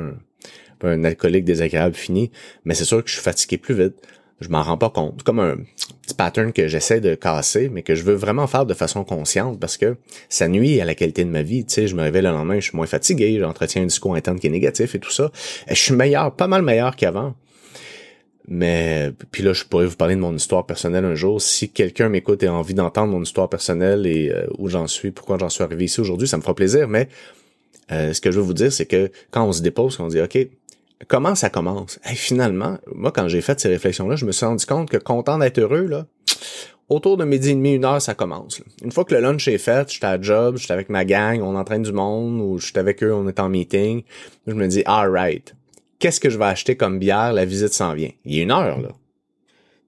un, 0.84 1.04
alcoolique 1.04 1.46
désagréable 1.46 1.96
fini, 1.96 2.32
mais 2.66 2.74
c'est 2.74 2.86
sûr 2.86 3.04
que 3.04 3.10
je 3.10 3.16
suis 3.16 3.24
fatigué 3.24 3.58
plus 3.58 3.76
vite, 3.76 3.96
je 4.40 4.50
m'en 4.50 4.62
rends 4.62 4.78
pas 4.78 4.90
compte, 4.90 5.24
comme 5.24 5.40
un 5.40 5.58
petit 6.02 6.16
pattern 6.16 6.52
que 6.52 6.68
j'essaie 6.68 7.00
de 7.00 7.16
casser, 7.16 7.70
mais 7.70 7.84
que 7.84 7.96
je 7.96 8.04
veux 8.04 8.14
vraiment 8.14 8.48
faire 8.48 8.66
de 8.66 8.74
façon 8.74 9.04
consciente, 9.04 9.60
parce 9.60 9.78
que 9.78 9.98
ça 10.30 10.48
nuit 10.48 10.82
à 10.82 10.86
la 10.86 10.96
qualité 10.96 11.24
de 11.24 11.30
ma 11.30 11.44
vie, 11.44 11.66
tu 11.66 11.88
je 11.88 11.96
me 11.96 12.02
réveille 12.02 12.24
le 12.24 12.30
lendemain, 12.30 12.60
je 12.60 12.70
suis 12.70 12.76
moins 12.76 12.88
fatigué, 12.88 13.38
j'entretiens 13.40 13.84
un 13.84 13.88
discours 13.88 14.16
interne 14.16 14.40
qui 14.40 14.48
est 14.48 14.52
négatif 14.52 14.96
et 14.96 15.00
tout 15.00 15.12
ça, 15.12 15.32
je 15.68 15.76
suis 15.76 15.94
meilleur, 15.94 16.36
pas 16.36 16.48
mal 16.48 16.64
meilleur 16.64 16.96
qu'avant, 16.96 17.36
mais 18.48 19.12
puis 19.32 19.44
là, 19.44 19.52
je 19.54 19.66
pourrais 19.66 19.86
vous 19.86 19.98
parler 19.98 20.16
de 20.16 20.22
mon 20.22 20.34
histoire 20.34 20.66
personnelle 20.66 21.04
un 21.04 21.16
jour. 21.16 21.42
Si 21.42 21.70
quelqu'un 21.70 22.08
m'écoute 22.08 22.44
et 22.44 22.48
a 22.48 22.54
envie 22.54 22.74
d'entendre 22.74 23.12
mon 23.12 23.22
histoire 23.22 23.50
personnelle 23.50 24.08
et 24.08 24.30
euh, 24.30 24.48
où 24.58 24.70
j'en 24.70 24.88
suis, 24.88 25.12
pourquoi 25.12 25.38
j'en 25.38 25.50
suis 25.50 25.64
arrivé 25.64 25.86
ici 25.86 26.00
aujourd'hui, 26.00 26.28
ça 26.28 26.38
me 26.38 26.42
fera 26.42 26.56
plaisir. 26.56 26.88
Mais 26.88 27.10
euh, 27.92 28.14
ce 28.14 28.22
que 28.22 28.32
je 28.32 28.40
veux 28.40 28.46
vous 28.46 28.54
dire, 28.54 28.72
c'est 28.72 28.86
que 28.86 29.12
quand 29.32 29.44
on 29.44 29.52
se 29.52 29.62
dépose, 29.62 30.00
on 30.00 30.08
dit 30.08 30.22
OK, 30.22 30.38
comment 31.08 31.36
ça 31.36 31.50
commence? 31.50 32.00
Et 32.10 32.16
Finalement, 32.16 32.78
moi, 32.96 33.12
quand 33.12 33.28
j'ai 33.28 33.42
fait 33.42 33.60
ces 33.60 33.68
réflexions-là, 33.68 34.16
je 34.16 34.26
me 34.26 34.32
suis 34.32 34.46
rendu 34.46 34.66
compte 34.66 34.90
que 34.90 34.98
content 34.98 35.38
d'être 35.38 35.60
heureux, 35.60 35.86
là, 35.86 36.06
autour 36.88 37.18
de 37.18 37.26
midi 37.26 37.50
et 37.50 37.54
demi, 37.54 37.74
une 37.74 37.84
heure, 37.84 38.02
ça 38.02 38.16
commence. 38.16 38.62
Une 38.82 38.94
fois 38.94 39.04
que 39.04 39.14
le 39.14 39.20
lunch 39.20 39.48
est 39.50 39.58
fait, 39.58 39.92
j'étais 39.92 40.08
à 40.08 40.22
job, 40.22 40.56
j'étais 40.58 40.74
avec 40.74 40.88
ma 40.88 41.04
gang, 41.04 41.42
on 41.42 41.56
entraîne 41.56 41.84
du 41.84 41.92
monde, 41.92 42.40
ou 42.40 42.60
j'étais 42.60 42.80
avec 42.80 43.04
eux, 43.04 43.14
on 43.14 43.28
est 43.28 43.42
en 43.42 43.50
meeting. 43.50 44.04
Je 44.48 44.54
me 44.54 44.68
dis, 44.68 44.84
alright, 44.86 45.54
qu'est-ce 46.00 46.20
que 46.20 46.30
je 46.30 46.38
vais 46.38 46.46
acheter 46.46 46.76
comme 46.76 47.00
bière, 47.00 47.34
la 47.34 47.46
visite 47.46 47.74
s'en 47.74 47.94
vient. 47.94 48.12
Il 48.26 48.36
y 48.36 48.40
a 48.40 48.44
une 48.44 48.52
heure, 48.52 48.80
là. 48.80 48.90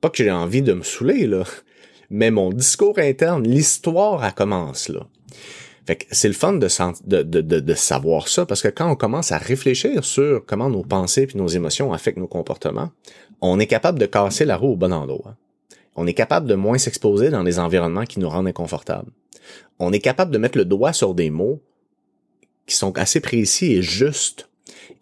Pas 0.01 0.09
que 0.09 0.23
j'ai 0.23 0.31
envie 0.31 0.61
de 0.61 0.73
me 0.73 0.83
saouler, 0.83 1.27
là. 1.27 1.43
Mais 2.09 2.31
mon 2.31 2.51
discours 2.51 2.97
interne, 2.97 3.47
l'histoire, 3.47 4.25
elle 4.25 4.33
commence, 4.33 4.89
là. 4.89 5.05
Fait 5.85 5.95
que 5.95 6.05
c'est 6.11 6.27
le 6.27 6.35
fun 6.35 6.53
de, 6.53 7.73
savoir 7.73 8.27
ça, 8.27 8.45
parce 8.45 8.61
que 8.61 8.67
quand 8.67 8.91
on 8.91 8.95
commence 8.95 9.31
à 9.31 9.39
réfléchir 9.39 10.05
sur 10.05 10.45
comment 10.45 10.69
nos 10.69 10.83
pensées 10.83 11.27
et 11.33 11.37
nos 11.37 11.47
émotions 11.47 11.93
affectent 11.93 12.19
nos 12.19 12.27
comportements, 12.27 12.91
on 13.41 13.59
est 13.59 13.65
capable 13.65 13.97
de 13.97 14.05
casser 14.05 14.45
la 14.45 14.55
roue 14.55 14.73
au 14.73 14.75
bon 14.75 14.93
endroit. 14.93 15.35
On 15.95 16.05
est 16.05 16.13
capable 16.13 16.47
de 16.47 16.53
moins 16.53 16.77
s'exposer 16.77 17.31
dans 17.31 17.43
des 17.43 17.57
environnements 17.57 18.05
qui 18.05 18.19
nous 18.19 18.29
rendent 18.29 18.47
inconfortables. 18.47 19.11
On 19.79 19.91
est 19.91 19.99
capable 19.99 20.29
de 20.29 20.37
mettre 20.37 20.59
le 20.59 20.65
doigt 20.65 20.93
sur 20.93 21.15
des 21.15 21.31
mots 21.31 21.59
qui 22.67 22.75
sont 22.75 22.95
assez 22.99 23.19
précis 23.19 23.73
et 23.73 23.81
justes 23.81 24.47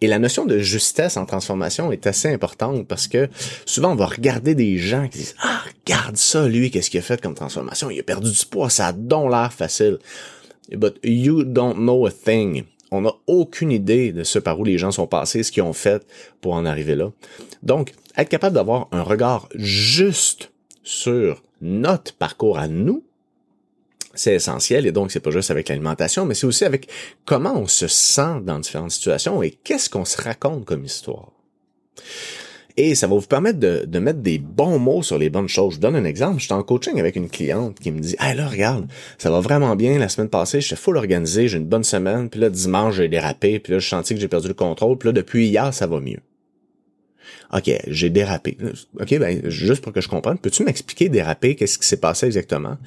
et 0.01 0.07
la 0.07 0.19
notion 0.19 0.45
de 0.45 0.59
justesse 0.59 1.17
en 1.17 1.25
transformation 1.25 1.91
est 1.91 2.07
assez 2.07 2.31
importante 2.31 2.87
parce 2.87 3.07
que 3.07 3.29
souvent 3.65 3.91
on 3.93 3.95
va 3.95 4.05
regarder 4.05 4.55
des 4.55 4.77
gens 4.77 5.07
qui 5.07 5.19
disent 5.19 5.35
ah 5.41 5.61
regarde 5.65 6.17
ça 6.17 6.47
lui 6.47 6.71
qu'est-ce 6.71 6.89
qu'il 6.89 6.99
a 6.99 7.03
fait 7.03 7.21
comme 7.21 7.33
transformation. 7.33 7.89
Il 7.89 7.99
a 7.99 8.03
perdu 8.03 8.31
du 8.31 8.45
poids 8.45 8.69
ça 8.69 8.87
a 8.87 8.93
donc 8.93 9.31
l'air 9.31 9.51
facile. 9.51 9.97
But 10.71 10.99
you 11.03 11.43
don't 11.43 11.75
know 11.75 12.05
a 12.05 12.11
thing. 12.11 12.63
On 12.91 13.01
n'a 13.01 13.13
aucune 13.25 13.71
idée 13.71 14.11
de 14.11 14.23
ce 14.23 14.39
par 14.39 14.59
où 14.59 14.63
les 14.63 14.77
gens 14.77 14.91
sont 14.91 15.07
passés 15.07 15.43
ce 15.43 15.51
qu'ils 15.51 15.63
ont 15.63 15.73
fait 15.73 16.05
pour 16.41 16.53
en 16.53 16.65
arriver 16.65 16.95
là. 16.95 17.11
Donc 17.63 17.93
être 18.17 18.29
capable 18.29 18.55
d'avoir 18.55 18.87
un 18.91 19.03
regard 19.03 19.49
juste 19.55 20.51
sur 20.83 21.41
notre 21.61 22.13
parcours 22.13 22.59
à 22.59 22.67
nous 22.67 23.03
c'est 24.19 24.35
essentiel 24.35 24.85
et 24.85 24.91
donc 24.91 25.11
c'est 25.11 25.19
pas 25.19 25.31
juste 25.31 25.51
avec 25.51 25.69
l'alimentation, 25.69 26.25
mais 26.25 26.33
c'est 26.33 26.47
aussi 26.47 26.65
avec 26.65 26.87
comment 27.25 27.53
on 27.55 27.67
se 27.67 27.87
sent 27.87 28.41
dans 28.43 28.59
différentes 28.59 28.91
situations 28.91 29.41
et 29.43 29.51
qu'est-ce 29.51 29.89
qu'on 29.89 30.05
se 30.05 30.21
raconte 30.21 30.65
comme 30.65 30.85
histoire. 30.85 31.31
Et 32.79 32.93
ça 32.93 33.07
va 33.07 33.15
vous 33.15 33.25
permettre 33.25 33.57
de, 33.57 33.99
mettre 33.99 34.19
des 34.19 34.37
bons 34.37 34.77
mots 34.77 35.01
sur 35.01 35.17
les 35.17 35.31
bonnes 35.31 35.47
choses. 35.47 35.73
Je 35.73 35.75
vous 35.77 35.81
donne 35.81 35.95
un 35.95 36.05
exemple. 36.05 36.39
J'étais 36.39 36.53
en 36.53 36.61
coaching 36.61 36.99
avec 36.99 37.15
une 37.15 37.27
cliente 37.27 37.79
qui 37.79 37.91
me 37.91 37.99
dit 37.99 38.15
Ah 38.19 38.35
là, 38.35 38.47
regarde, 38.47 38.87
ça 39.17 39.31
va 39.31 39.39
vraiment 39.39 39.75
bien. 39.75 39.97
La 39.97 40.09
semaine 40.09 40.29
passée, 40.29 40.61
j'étais 40.61 40.75
full 40.75 40.95
organisé, 40.95 41.47
j'ai 41.47 41.57
une 41.57 41.65
bonne 41.65 41.83
semaine, 41.83 42.29
puis 42.29 42.39
là, 42.39 42.51
dimanche, 42.51 42.95
j'ai 42.95 43.07
dérapé, 43.07 43.57
puis 43.57 43.73
là, 43.73 43.79
je 43.79 43.87
sentis 43.89 44.13
que 44.13 44.21
j'ai 44.21 44.27
perdu 44.27 44.47
le 44.47 44.53
contrôle, 44.53 44.95
puis 44.99 45.07
là, 45.07 45.13
depuis 45.13 45.47
hier, 45.47 45.73
ça 45.73 45.87
va 45.87 45.99
mieux. 45.99 46.19
OK, 47.51 47.71
j'ai 47.87 48.09
dérapé. 48.11 48.57
OK, 48.99 49.17
ben, 49.17 49.49
juste 49.49 49.81
pour 49.81 49.91
que 49.91 50.01
je 50.01 50.09
comprenne, 50.09 50.37
peux-tu 50.37 50.63
m'expliquer 50.63 51.09
déraper, 51.09 51.55
qu'est-ce 51.55 51.79
qui 51.79 51.87
s'est 51.87 51.99
passé 51.99 52.27
exactement? 52.27 52.77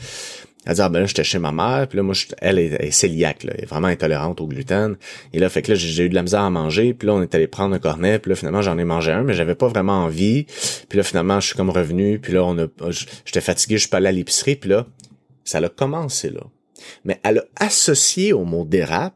Elle 0.66 0.74
dit, 0.74 0.82
ah 0.82 0.90
ben 0.90 1.00
là, 1.00 1.06
j'étais 1.06 1.24
chez 1.24 1.38
ma 1.38 1.52
mère, 1.52 1.88
puis 1.88 1.96
là, 1.96 2.02
moi, 2.02 2.14
elle 2.38 2.58
est, 2.58 2.74
est 2.74 3.00
cœliaque, 3.00 3.44
là, 3.44 3.52
elle 3.56 3.64
est 3.64 3.66
vraiment 3.66 3.88
intolérante 3.88 4.42
au 4.42 4.46
gluten. 4.46 4.96
Et 5.32 5.38
là, 5.38 5.48
fait 5.48 5.62
que 5.62 5.72
là, 5.72 5.74
j'ai 5.74 6.04
eu 6.04 6.10
de 6.10 6.14
la 6.14 6.22
misère 6.22 6.42
à 6.42 6.50
manger, 6.50 6.92
puis 6.92 7.06
là, 7.06 7.14
on 7.14 7.22
est 7.22 7.34
allé 7.34 7.46
prendre 7.46 7.74
un 7.74 7.78
cornet, 7.78 8.18
puis 8.18 8.28
là, 8.28 8.36
finalement, 8.36 8.60
j'en 8.60 8.76
ai 8.76 8.84
mangé 8.84 9.10
un, 9.10 9.22
mais 9.22 9.32
j'avais 9.32 9.54
pas 9.54 9.68
vraiment 9.68 10.04
envie. 10.04 10.44
Puis 10.88 10.98
là, 10.98 11.02
finalement, 11.02 11.40
je 11.40 11.46
suis 11.46 11.56
comme 11.56 11.70
revenu, 11.70 12.18
puis 12.18 12.34
là, 12.34 12.44
on 12.44 12.58
a, 12.58 12.66
j'étais 13.24 13.40
fatigué, 13.40 13.76
je 13.76 13.80
suis 13.80 13.88
pas 13.88 13.96
allé 13.96 14.08
à 14.08 14.12
l'épicerie, 14.12 14.56
puis 14.56 14.68
là, 14.68 14.86
ça 15.44 15.58
a 15.58 15.68
commencé 15.70 16.28
là. 16.28 16.42
Mais 17.04 17.20
elle 17.24 17.38
a 17.38 17.44
associé 17.56 18.34
au 18.34 18.44
mot 18.44 18.64
dérape, 18.66 19.14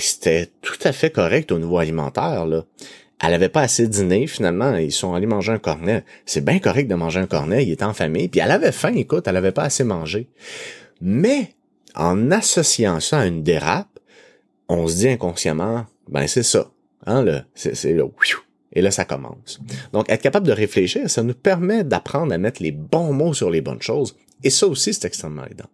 c'était 0.00 0.50
tout 0.60 0.78
à 0.82 0.92
fait 0.92 1.10
correct 1.10 1.52
au 1.52 1.58
niveau 1.58 1.78
alimentaire, 1.78 2.46
là 2.46 2.64
elle 3.20 3.34
avait 3.34 3.48
pas 3.48 3.62
assez 3.62 3.88
dîné, 3.88 4.26
finalement, 4.26 4.76
ils 4.76 4.92
sont 4.92 5.14
allés 5.14 5.26
manger 5.26 5.52
un 5.52 5.58
cornet. 5.58 6.04
C'est 6.24 6.44
bien 6.44 6.58
correct 6.58 6.88
de 6.88 6.94
manger 6.94 7.20
un 7.20 7.26
cornet, 7.26 7.64
il 7.64 7.72
était 7.72 7.84
en 7.84 7.94
famille, 7.94 8.28
puis 8.28 8.40
elle 8.40 8.50
avait 8.50 8.72
faim, 8.72 8.92
écoute, 8.94 9.26
elle 9.26 9.36
avait 9.36 9.52
pas 9.52 9.64
assez 9.64 9.84
mangé. 9.84 10.28
Mais, 11.00 11.54
en 11.94 12.30
associant 12.30 13.00
ça 13.00 13.20
à 13.20 13.26
une 13.26 13.42
dérape, 13.42 13.98
on 14.68 14.86
se 14.86 14.96
dit 14.96 15.08
inconsciemment, 15.08 15.86
ben 16.08 16.26
c'est 16.26 16.42
ça, 16.42 16.70
hein, 17.06 17.24
là, 17.24 17.44
c'est 17.54 17.92
là, 17.92 18.04
et 18.72 18.82
là 18.82 18.90
ça 18.90 19.04
commence. 19.04 19.60
Donc, 19.92 20.08
être 20.10 20.22
capable 20.22 20.46
de 20.46 20.52
réfléchir, 20.52 21.10
ça 21.10 21.22
nous 21.22 21.34
permet 21.34 21.82
d'apprendre 21.84 22.32
à 22.32 22.38
mettre 22.38 22.62
les 22.62 22.72
bons 22.72 23.12
mots 23.12 23.34
sur 23.34 23.50
les 23.50 23.62
bonnes 23.62 23.82
choses, 23.82 24.14
et 24.44 24.50
ça 24.50 24.66
aussi, 24.66 24.94
c'est 24.94 25.06
extrêmement 25.06 25.44
aidant. 25.46 25.68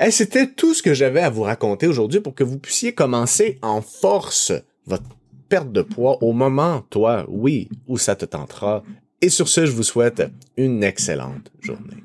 Et 0.00 0.10
c'était 0.10 0.48
tout 0.48 0.74
ce 0.74 0.82
que 0.82 0.94
j'avais 0.94 1.20
à 1.20 1.30
vous 1.30 1.42
raconter 1.42 1.86
aujourd'hui 1.86 2.20
pour 2.20 2.34
que 2.34 2.42
vous 2.42 2.58
puissiez 2.58 2.94
commencer 2.94 3.58
en 3.62 3.80
force 3.80 4.52
votre 4.86 5.04
perte 5.54 5.70
de 5.70 5.82
poids 5.82 6.20
au 6.20 6.32
moment, 6.32 6.82
toi, 6.90 7.24
oui, 7.28 7.68
où 7.86 7.96
ça 7.96 8.16
te 8.16 8.24
tentera. 8.24 8.82
Et 9.20 9.28
sur 9.28 9.46
ce, 9.46 9.66
je 9.66 9.70
vous 9.70 9.84
souhaite 9.84 10.20
une 10.56 10.82
excellente 10.82 11.52
journée. 11.60 12.02